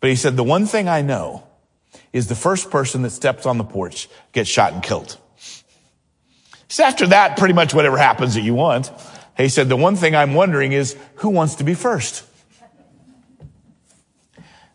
But 0.00 0.10
he 0.10 0.16
said, 0.16 0.36
the 0.36 0.44
one 0.44 0.66
thing 0.66 0.88
I 0.88 1.02
know 1.02 1.46
is 2.12 2.26
the 2.26 2.34
first 2.34 2.70
person 2.70 3.02
that 3.02 3.10
steps 3.10 3.46
on 3.46 3.58
the 3.58 3.64
porch 3.64 4.08
gets 4.32 4.50
shot 4.50 4.72
and 4.72 4.82
killed. 4.82 5.16
So 6.68 6.84
after 6.84 7.06
that, 7.08 7.36
pretty 7.36 7.54
much 7.54 7.74
whatever 7.74 7.96
happens 7.96 8.34
that 8.34 8.40
you 8.42 8.54
want. 8.54 8.90
He 9.36 9.48
said, 9.48 9.68
the 9.68 9.76
one 9.76 9.96
thing 9.96 10.14
I'm 10.14 10.34
wondering 10.34 10.72
is 10.72 10.96
who 11.16 11.30
wants 11.30 11.56
to 11.56 11.64
be 11.64 11.74
first? 11.74 12.24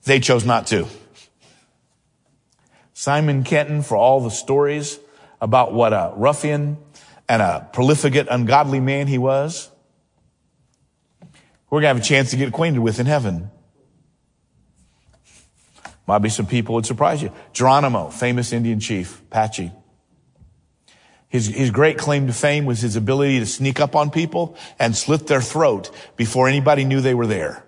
They 0.04 0.20
chose 0.20 0.46
not 0.46 0.68
to. 0.68 0.88
Simon 2.94 3.44
Kenton, 3.44 3.82
for 3.82 3.98
all 3.98 4.22
the 4.22 4.32
stories 4.32 5.00
about 5.42 5.74
what 5.74 5.94
a 5.94 6.14
ruffian 6.16 6.78
and 7.30 7.42
a 7.42 7.70
profligate, 7.74 8.28
ungodly 8.30 8.80
man 8.80 9.08
he 9.08 9.18
was, 9.18 9.70
we're 11.70 11.82
going 11.82 11.96
to 11.96 12.00
have 12.00 12.04
a 12.04 12.08
chance 12.08 12.32
to 12.32 12.38
get 12.38 12.50
acquainted 12.50 12.80
with 12.80 13.00
in 13.00 13.06
heaven. 13.06 13.52
Might 16.08 16.20
be 16.20 16.30
some 16.30 16.46
people 16.46 16.76
would 16.76 16.86
surprise 16.86 17.22
you. 17.22 17.32
Geronimo, 17.52 18.10
famous 18.10 18.54
Indian 18.54 18.80
chief, 18.80 19.22
Apache. 19.24 19.72
His, 21.28 21.48
his 21.48 21.72
great 21.72 21.98
claim 21.98 22.28
to 22.28 22.34
fame 22.34 22.66
was 22.66 22.80
his 22.80 22.96
ability 22.96 23.40
to 23.40 23.46
sneak 23.46 23.82
up 23.82 23.96
on 23.96 24.10
people 24.10 24.56
and 24.80 24.96
slit 24.96 25.28
their 25.28 25.42
throat 25.42 25.92
before 26.16 26.48
anybody 26.48 26.86
knew 26.86 27.02
they 27.02 27.14
were 27.14 27.28
there. 27.28 27.66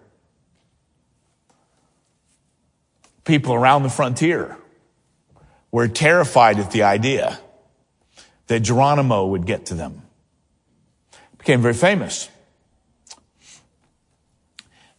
People 3.25 3.53
around 3.53 3.83
the 3.83 3.89
frontier 3.89 4.57
were 5.71 5.89
terrified 5.89 6.57
at 6.57 6.71
the 6.71 6.83
idea 6.83 7.37
that 8.47 8.61
Geronimo 8.61 9.27
would 9.27 9.45
get 9.45 9.67
to 9.67 9.75
them. 9.75 10.03
Became 11.37 11.61
very 11.61 11.73
famous. 11.73 12.29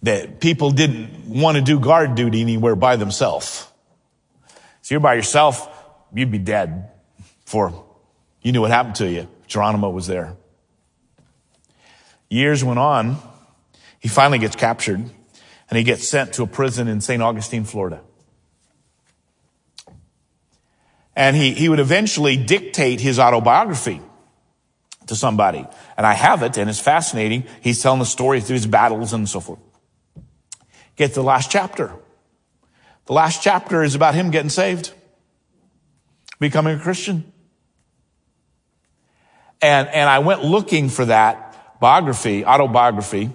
That 0.03 0.41
people 0.41 0.71
didn't 0.71 1.27
want 1.29 1.57
to 1.57 1.63
do 1.63 1.79
guard 1.79 2.15
duty 2.15 2.41
anywhere 2.41 2.75
by 2.75 2.97
themselves. 2.97 3.69
So 4.81 4.95
you're 4.95 5.01
by 5.01 5.15
yourself, 5.15 5.69
you'd 6.15 6.31
be 6.31 6.39
dead 6.39 6.91
for 7.45 7.85
you 8.43 8.53
knew 8.53 8.61
what 8.61 8.71
happened 8.71 8.97
to 8.97 9.11
you. 9.11 9.29
Geronimo 9.47 9.91
was 9.91 10.07
there. 10.07 10.37
Years 12.29 12.65
went 12.65 12.79
on. 12.79 13.19
He 13.99 14.09
finally 14.09 14.39
gets 14.39 14.57
captured 14.57 15.01
and 15.01 15.77
he 15.77 15.83
gets 15.85 16.09
sent 16.09 16.35
to 16.35 16.43
a 16.43 16.47
prison 16.47 16.89
in 16.89 17.01
St. 17.01 17.23
Augustine, 17.23 17.65
Florida. 17.65 18.01
And 21.15 21.37
he, 21.37 21.53
he 21.53 21.69
would 21.69 21.81
eventually 21.81 22.37
dictate 22.37 23.01
his 23.01 23.19
autobiography 23.19 24.01
to 25.09 25.17
somebody. 25.17 25.67
And 25.97 26.07
I 26.07 26.15
have 26.15 26.43
it 26.43 26.57
and 26.57 26.71
it's 26.71 26.81
fascinating. 26.81 27.45
He's 27.61 27.83
telling 27.83 27.99
the 27.99 28.07
story 28.07 28.41
through 28.41 28.55
his 28.55 28.67
battles 28.67 29.13
and 29.13 29.29
so 29.29 29.41
forth. 29.41 29.59
Get 31.01 31.13
to 31.13 31.15
the 31.15 31.23
last 31.23 31.51
chapter. 31.51 31.91
The 33.07 33.15
last 33.15 33.43
chapter 33.43 33.83
is 33.83 33.95
about 33.95 34.15
him 34.15 34.31
getting 34.31 34.51
saved, 34.51 34.93
becoming 36.39 36.79
a 36.79 36.79
Christian. 36.79 37.33
And, 39.63 39.89
and 39.89 40.11
I 40.11 40.19
went 40.19 40.45
looking 40.45 40.91
for 40.91 41.07
that 41.07 41.81
biography, 41.81 42.45
autobiography, 42.45 43.31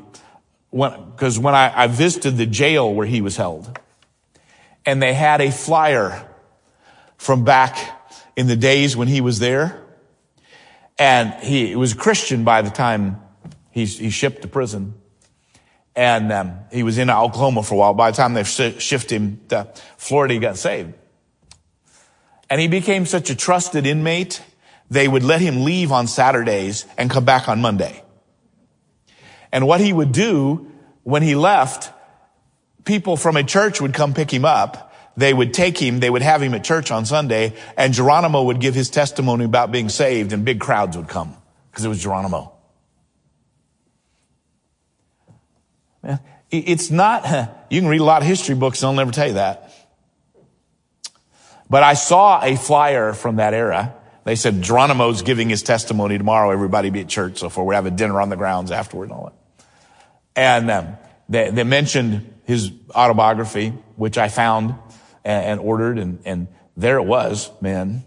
when 0.70 1.10
because 1.10 1.40
when, 1.40 1.46
when 1.46 1.56
I, 1.56 1.86
I 1.86 1.88
visited 1.88 2.38
the 2.38 2.46
jail 2.46 2.94
where 2.94 3.08
he 3.08 3.22
was 3.22 3.36
held, 3.36 3.80
and 4.86 5.02
they 5.02 5.16
had 5.16 5.42
a 5.42 5.52
flyer 5.52 6.24
from 7.18 7.46
back 7.46 8.16
in 8.36 8.46
the 8.46 8.56
days 8.56 8.96
when 8.96 9.08
he 9.08 9.22
was 9.22 9.40
there. 9.40 9.84
And 11.00 11.34
he 11.44 11.76
was 11.76 11.94
a 11.94 11.98
Christian 11.98 12.44
by 12.44 12.62
the 12.62 12.70
time 12.70 13.24
he, 13.72 13.86
he 13.86 14.12
shipped 14.12 14.44
to 14.44 14.48
prison. 14.48 14.94
And 15.96 16.32
um, 16.32 16.60
he 16.72 16.84
was 16.84 16.98
in 16.98 17.10
Oklahoma 17.10 17.64
for 17.64 17.76
a 17.76 17.78
while. 17.78 17.94
By 17.94 18.12
the 18.12 18.18
time 18.18 18.34
they 18.34 18.44
shifted 18.44 19.16
him 19.16 19.40
to 19.50 19.68
Florida, 19.98 20.34
he 20.34 20.40
got 20.40 20.58
saved. 20.58 20.94
And 22.50 22.60
he 22.60 22.68
became 22.68 23.06
such 23.06 23.30
a 23.30 23.36
trusted 23.36 23.86
inmate 23.86 24.42
they 24.90 25.08
would 25.08 25.24
let 25.24 25.42
him 25.42 25.64
leave 25.64 25.92
on 25.92 26.08
Saturdays 26.08 26.86
and 26.98 27.10
come 27.10 27.26
back 27.26 27.50
on 27.50 27.62
Monday. 27.62 28.04
And 29.52 29.68
what 29.68 29.82
he 29.82 29.92
would 29.92 30.12
do 30.12 30.72
when 31.04 31.24
he 31.24 31.36
left, 31.36 31.92
people 32.84 33.18
from 33.18 33.38
a 33.38 33.44
church 33.44 33.82
would 33.82 33.94
come 33.94 34.14
pick 34.14 34.32
him 34.32 34.46
up. 34.46 34.94
They 35.18 35.34
would 35.34 35.54
take 35.54 35.78
him, 35.78 36.02
they 36.02 36.10
would 36.10 36.22
have 36.22 36.42
him 36.42 36.54
at 36.54 36.66
church 36.66 36.92
on 36.92 37.06
Sunday, 37.06 37.54
and 37.78 37.94
Geronimo 37.94 38.44
would 38.44 38.60
give 38.60 38.76
his 38.76 38.90
testimony 38.90 39.46
about 39.46 39.72
being 39.72 39.88
saved, 39.88 40.34
and 40.34 40.44
big 40.44 40.60
crowds 40.60 40.98
would 40.98 41.08
come 41.08 41.38
because 41.72 41.86
it 41.86 41.88
was 41.88 42.04
Geronimo. 42.04 42.55
It's 46.52 46.92
not, 46.92 47.24
you 47.70 47.82
can 47.82 47.90
read 47.90 48.02
a 48.02 48.06
lot 48.06 48.22
of 48.22 48.28
history 48.28 48.56
books 48.56 48.82
and 48.82 48.90
they'll 48.90 49.06
never 49.06 49.12
tell 49.12 49.28
you 49.28 49.34
that. 49.34 49.72
But 51.70 51.84
I 51.84 51.96
saw 51.96 52.44
a 52.44 52.56
flyer 52.56 53.14
from 53.14 53.38
that 53.38 53.54
era 53.54 53.96
they 54.26 54.36
said 54.36 54.64
Geronimo's 54.64 55.22
giving 55.22 55.50
his 55.50 55.62
testimony 55.62 56.18
tomorrow. 56.18 56.50
Everybody 56.50 56.90
be 56.90 57.02
at 57.02 57.08
church. 57.08 57.38
So 57.38 57.50
forth. 57.50 57.68
We 57.68 57.76
have 57.76 57.86
a 57.86 57.92
dinner 57.92 58.20
on 58.20 58.30
the 58.30 58.36
grounds 58.36 58.72
afterward 58.72 59.06
and 59.06 59.14
all 59.14 59.26
that. 59.26 59.34
And 60.36 60.72
um, 60.72 60.98
they, 61.30 61.52
they, 61.52 61.64
mentioned 61.64 62.34
his 62.44 62.72
autobiography, 62.94 63.70
which 63.96 64.18
I 64.18 64.28
found 64.28 64.76
and, 65.24 65.46
and 65.46 65.60
ordered, 65.60 65.98
and, 66.00 66.20
and 66.26 66.48
there 66.76 66.98
it 66.98 67.06
was, 67.06 67.50
man. 67.62 68.04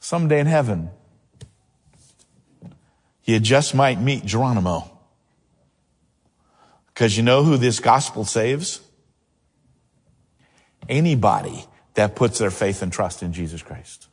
Someday 0.00 0.40
in 0.40 0.46
heaven, 0.46 0.90
you 3.24 3.38
just 3.38 3.74
might 3.74 4.00
meet 4.00 4.24
Geronimo. 4.24 4.91
Because 6.94 7.16
you 7.16 7.22
know 7.22 7.42
who 7.42 7.56
this 7.56 7.80
gospel 7.80 8.24
saves? 8.24 8.80
Anybody 10.88 11.64
that 11.94 12.16
puts 12.16 12.38
their 12.38 12.50
faith 12.50 12.82
and 12.82 12.92
trust 12.92 13.22
in 13.22 13.32
Jesus 13.32 13.62
Christ. 13.62 14.08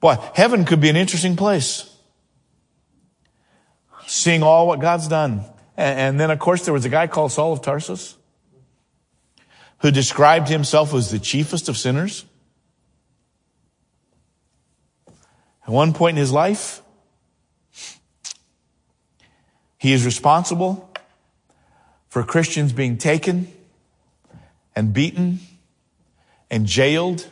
Boy, 0.00 0.16
heaven 0.34 0.64
could 0.64 0.80
be 0.80 0.88
an 0.88 0.96
interesting 0.96 1.36
place. 1.36 1.90
Seeing 4.06 4.42
all 4.42 4.66
what 4.66 4.80
God's 4.80 5.08
done. 5.08 5.44
And, 5.76 6.18
then, 6.18 6.30
of 6.30 6.38
course, 6.38 6.64
there 6.64 6.72
was 6.72 6.84
a 6.84 6.88
guy 6.88 7.06
called 7.06 7.32
Saul 7.32 7.52
of 7.52 7.62
Tarsus 7.62 8.16
who 9.80 9.90
described 9.90 10.48
himself 10.48 10.94
as 10.94 11.10
the 11.10 11.18
chiefest 11.18 11.68
of 11.68 11.76
sinners. 11.76 12.24
At 15.66 15.68
one 15.68 15.92
point 15.92 16.16
in 16.16 16.20
his 16.20 16.32
life, 16.32 16.80
he 19.76 19.92
is 19.92 20.06
responsible 20.06 20.85
for 22.16 22.22
Christians 22.22 22.72
being 22.72 22.96
taken 22.96 23.46
and 24.74 24.94
beaten 24.94 25.38
and 26.50 26.64
jailed, 26.64 27.30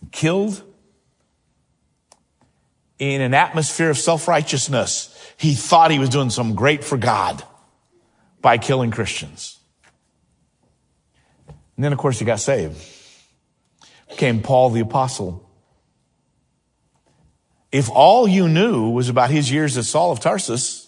and 0.00 0.10
killed 0.10 0.62
in 2.98 3.20
an 3.20 3.34
atmosphere 3.34 3.90
of 3.90 3.98
self-righteousness. 3.98 5.14
He 5.36 5.52
thought 5.52 5.90
he 5.90 5.98
was 5.98 6.08
doing 6.08 6.30
something 6.30 6.56
great 6.56 6.82
for 6.82 6.96
God 6.96 7.44
by 8.40 8.56
killing 8.56 8.90
Christians. 8.90 9.58
And 11.76 11.84
then, 11.84 11.92
of 11.92 11.98
course, 11.98 12.18
he 12.18 12.24
got 12.24 12.40
saved. 12.40 12.82
Became 14.08 14.40
Paul 14.40 14.70
the 14.70 14.80
Apostle. 14.80 15.46
If 17.70 17.90
all 17.90 18.26
you 18.26 18.48
knew 18.48 18.88
was 18.88 19.10
about 19.10 19.28
his 19.28 19.52
years 19.52 19.76
as 19.76 19.86
Saul 19.86 20.12
of 20.12 20.20
Tarsus, 20.20 20.79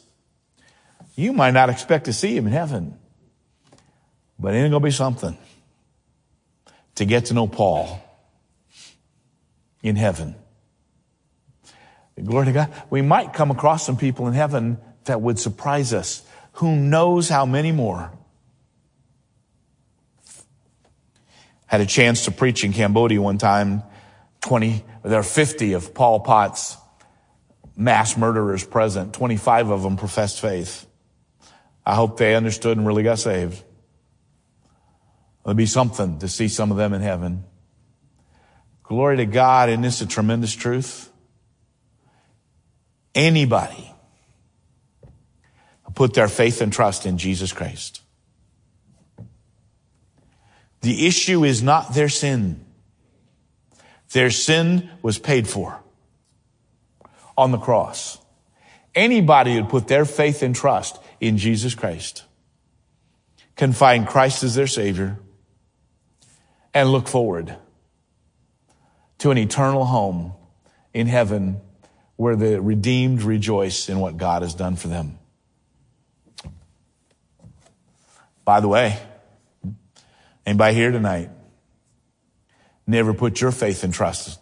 you 1.14 1.32
might 1.32 1.52
not 1.52 1.70
expect 1.70 2.06
to 2.06 2.12
see 2.12 2.36
him 2.36 2.46
in 2.46 2.52
heaven. 2.52 2.98
But 4.38 4.54
it 4.54 4.58
ain't 4.58 4.72
gonna 4.72 4.84
be 4.84 4.90
something 4.90 5.36
to 6.96 7.04
get 7.04 7.26
to 7.26 7.34
know 7.34 7.46
Paul 7.46 8.02
in 9.82 9.96
heaven. 9.96 10.34
Glory 12.22 12.46
to 12.46 12.52
God. 12.52 12.72
We 12.90 13.02
might 13.02 13.32
come 13.32 13.50
across 13.50 13.84
some 13.84 13.96
people 13.96 14.28
in 14.28 14.34
heaven 14.34 14.78
that 15.04 15.20
would 15.20 15.38
surprise 15.38 15.92
us. 15.92 16.22
Who 16.54 16.76
knows 16.76 17.28
how 17.28 17.46
many 17.46 17.72
more? 17.72 18.12
Had 21.66 21.80
a 21.80 21.86
chance 21.86 22.26
to 22.26 22.30
preach 22.30 22.64
in 22.64 22.72
Cambodia 22.72 23.20
one 23.20 23.38
time. 23.38 23.82
20, 24.42 24.84
there 25.04 25.18
are 25.18 25.22
50 25.22 25.72
of 25.72 25.94
Pol 25.94 26.20
Pot's 26.20 26.76
mass 27.76 28.16
murderers 28.16 28.64
present. 28.64 29.14
25 29.14 29.70
of 29.70 29.82
them 29.82 29.96
professed 29.96 30.40
faith. 30.40 30.86
I 31.84 31.94
hope 31.94 32.18
they 32.18 32.34
understood 32.34 32.76
and 32.76 32.86
really 32.86 33.02
got 33.02 33.18
saved. 33.18 33.62
There'll 35.44 35.56
be 35.56 35.66
something 35.66 36.18
to 36.20 36.28
see 36.28 36.48
some 36.48 36.70
of 36.70 36.76
them 36.76 36.92
in 36.92 37.02
heaven. 37.02 37.44
Glory 38.82 39.16
to 39.16 39.26
God. 39.26 39.68
Isn't 39.68 39.82
this 39.82 40.00
a 40.00 40.06
tremendous 40.06 40.54
truth? 40.54 41.10
Anybody 43.14 43.92
put 45.94 46.14
their 46.14 46.28
faith 46.28 46.60
and 46.60 46.72
trust 46.72 47.06
in 47.06 47.18
Jesus 47.18 47.52
Christ. 47.52 48.00
The 50.80 51.06
issue 51.06 51.44
is 51.44 51.62
not 51.62 51.94
their 51.94 52.08
sin. 52.08 52.64
Their 54.12 54.30
sin 54.30 54.90
was 55.00 55.18
paid 55.18 55.48
for 55.48 55.80
on 57.36 57.50
the 57.52 57.58
cross. 57.58 58.18
Anybody 58.94 59.54
who 59.54 59.64
put 59.64 59.88
their 59.88 60.04
faith 60.04 60.42
and 60.42 60.54
trust 60.54 60.98
in 61.22 61.38
Jesus 61.38 61.76
Christ 61.76 62.24
can 63.54 63.72
find 63.72 64.08
Christ 64.08 64.42
as 64.42 64.56
their 64.56 64.66
Savior 64.66 65.18
and 66.74 66.90
look 66.90 67.06
forward 67.06 67.56
to 69.18 69.30
an 69.30 69.38
eternal 69.38 69.84
home 69.84 70.32
in 70.92 71.06
heaven 71.06 71.60
where 72.16 72.34
the 72.34 72.60
redeemed 72.60 73.22
rejoice 73.22 73.88
in 73.88 74.00
what 74.00 74.16
God 74.16 74.42
has 74.42 74.52
done 74.54 74.74
for 74.74 74.88
them. 74.88 75.16
By 78.44 78.58
the 78.58 78.66
way, 78.66 78.98
anybody 80.44 80.74
here 80.74 80.90
tonight 80.90 81.30
never 82.84 83.14
put 83.14 83.40
your 83.40 83.52
faith 83.52 83.84
and 83.84 83.94
trust 83.94 84.40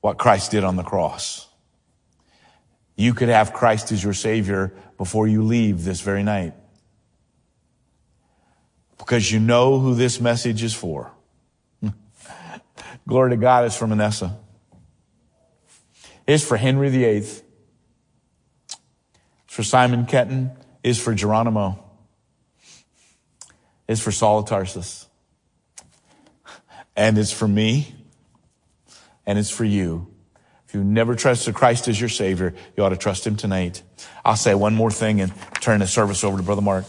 what 0.00 0.18
Christ 0.18 0.50
did 0.50 0.64
on 0.64 0.74
the 0.74 0.82
cross? 0.82 1.46
You 2.96 3.14
could 3.14 3.28
have 3.28 3.52
Christ 3.52 3.92
as 3.92 4.02
your 4.02 4.12
Savior 4.12 4.74
before 5.00 5.26
you 5.26 5.42
leave 5.42 5.82
this 5.82 6.02
very 6.02 6.22
night. 6.22 6.52
Because 8.98 9.32
you 9.32 9.40
know 9.40 9.78
who 9.78 9.94
this 9.94 10.20
message 10.20 10.62
is 10.62 10.74
for. 10.74 11.10
Glory 13.08 13.30
to 13.30 13.38
God 13.38 13.64
is 13.64 13.74
for 13.74 13.86
Manasseh. 13.86 14.36
Is 16.26 16.46
for 16.46 16.58
Henry 16.58 16.90
VIII. 16.90 17.16
It's 17.16 17.42
for 19.46 19.62
Simon 19.62 20.04
Kenton. 20.04 20.50
Is 20.84 21.00
for 21.00 21.14
Geronimo. 21.14 21.82
Is 23.88 24.02
for 24.02 24.12
Saul 24.12 24.40
of 24.40 24.48
Tarsus. 24.50 25.08
And 26.94 27.16
it's 27.16 27.32
for 27.32 27.48
me. 27.48 27.94
And 29.24 29.38
it's 29.38 29.50
for 29.50 29.64
you. 29.64 30.08
If 30.68 30.74
you 30.74 30.84
never 30.84 31.14
trusted 31.14 31.54
Christ 31.54 31.88
as 31.88 31.98
your 31.98 32.10
Savior, 32.10 32.54
you 32.76 32.84
ought 32.84 32.90
to 32.90 32.98
trust 32.98 33.26
Him 33.26 33.36
tonight. 33.36 33.82
I'll 34.24 34.36
say 34.36 34.54
one 34.54 34.74
more 34.74 34.90
thing 34.90 35.20
and 35.20 35.32
turn 35.60 35.80
the 35.80 35.86
service 35.86 36.24
over 36.24 36.36
to 36.36 36.42
Brother 36.42 36.62
Mark. 36.62 36.84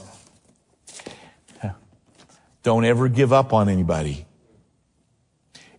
Don't 2.63 2.85
ever 2.85 3.07
give 3.07 3.33
up 3.33 3.53
on 3.53 3.69
anybody. 3.69 4.25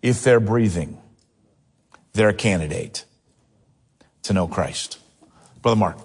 If 0.01 0.25
they're 0.25 0.41
breathing, 0.41 1.01
they're 2.13 2.31
a 2.31 2.35
candidate 2.35 3.05
to 4.25 4.33
know 4.33 4.49
Christ. 4.49 4.99
Brother 5.61 5.79
Mark. 5.79 5.99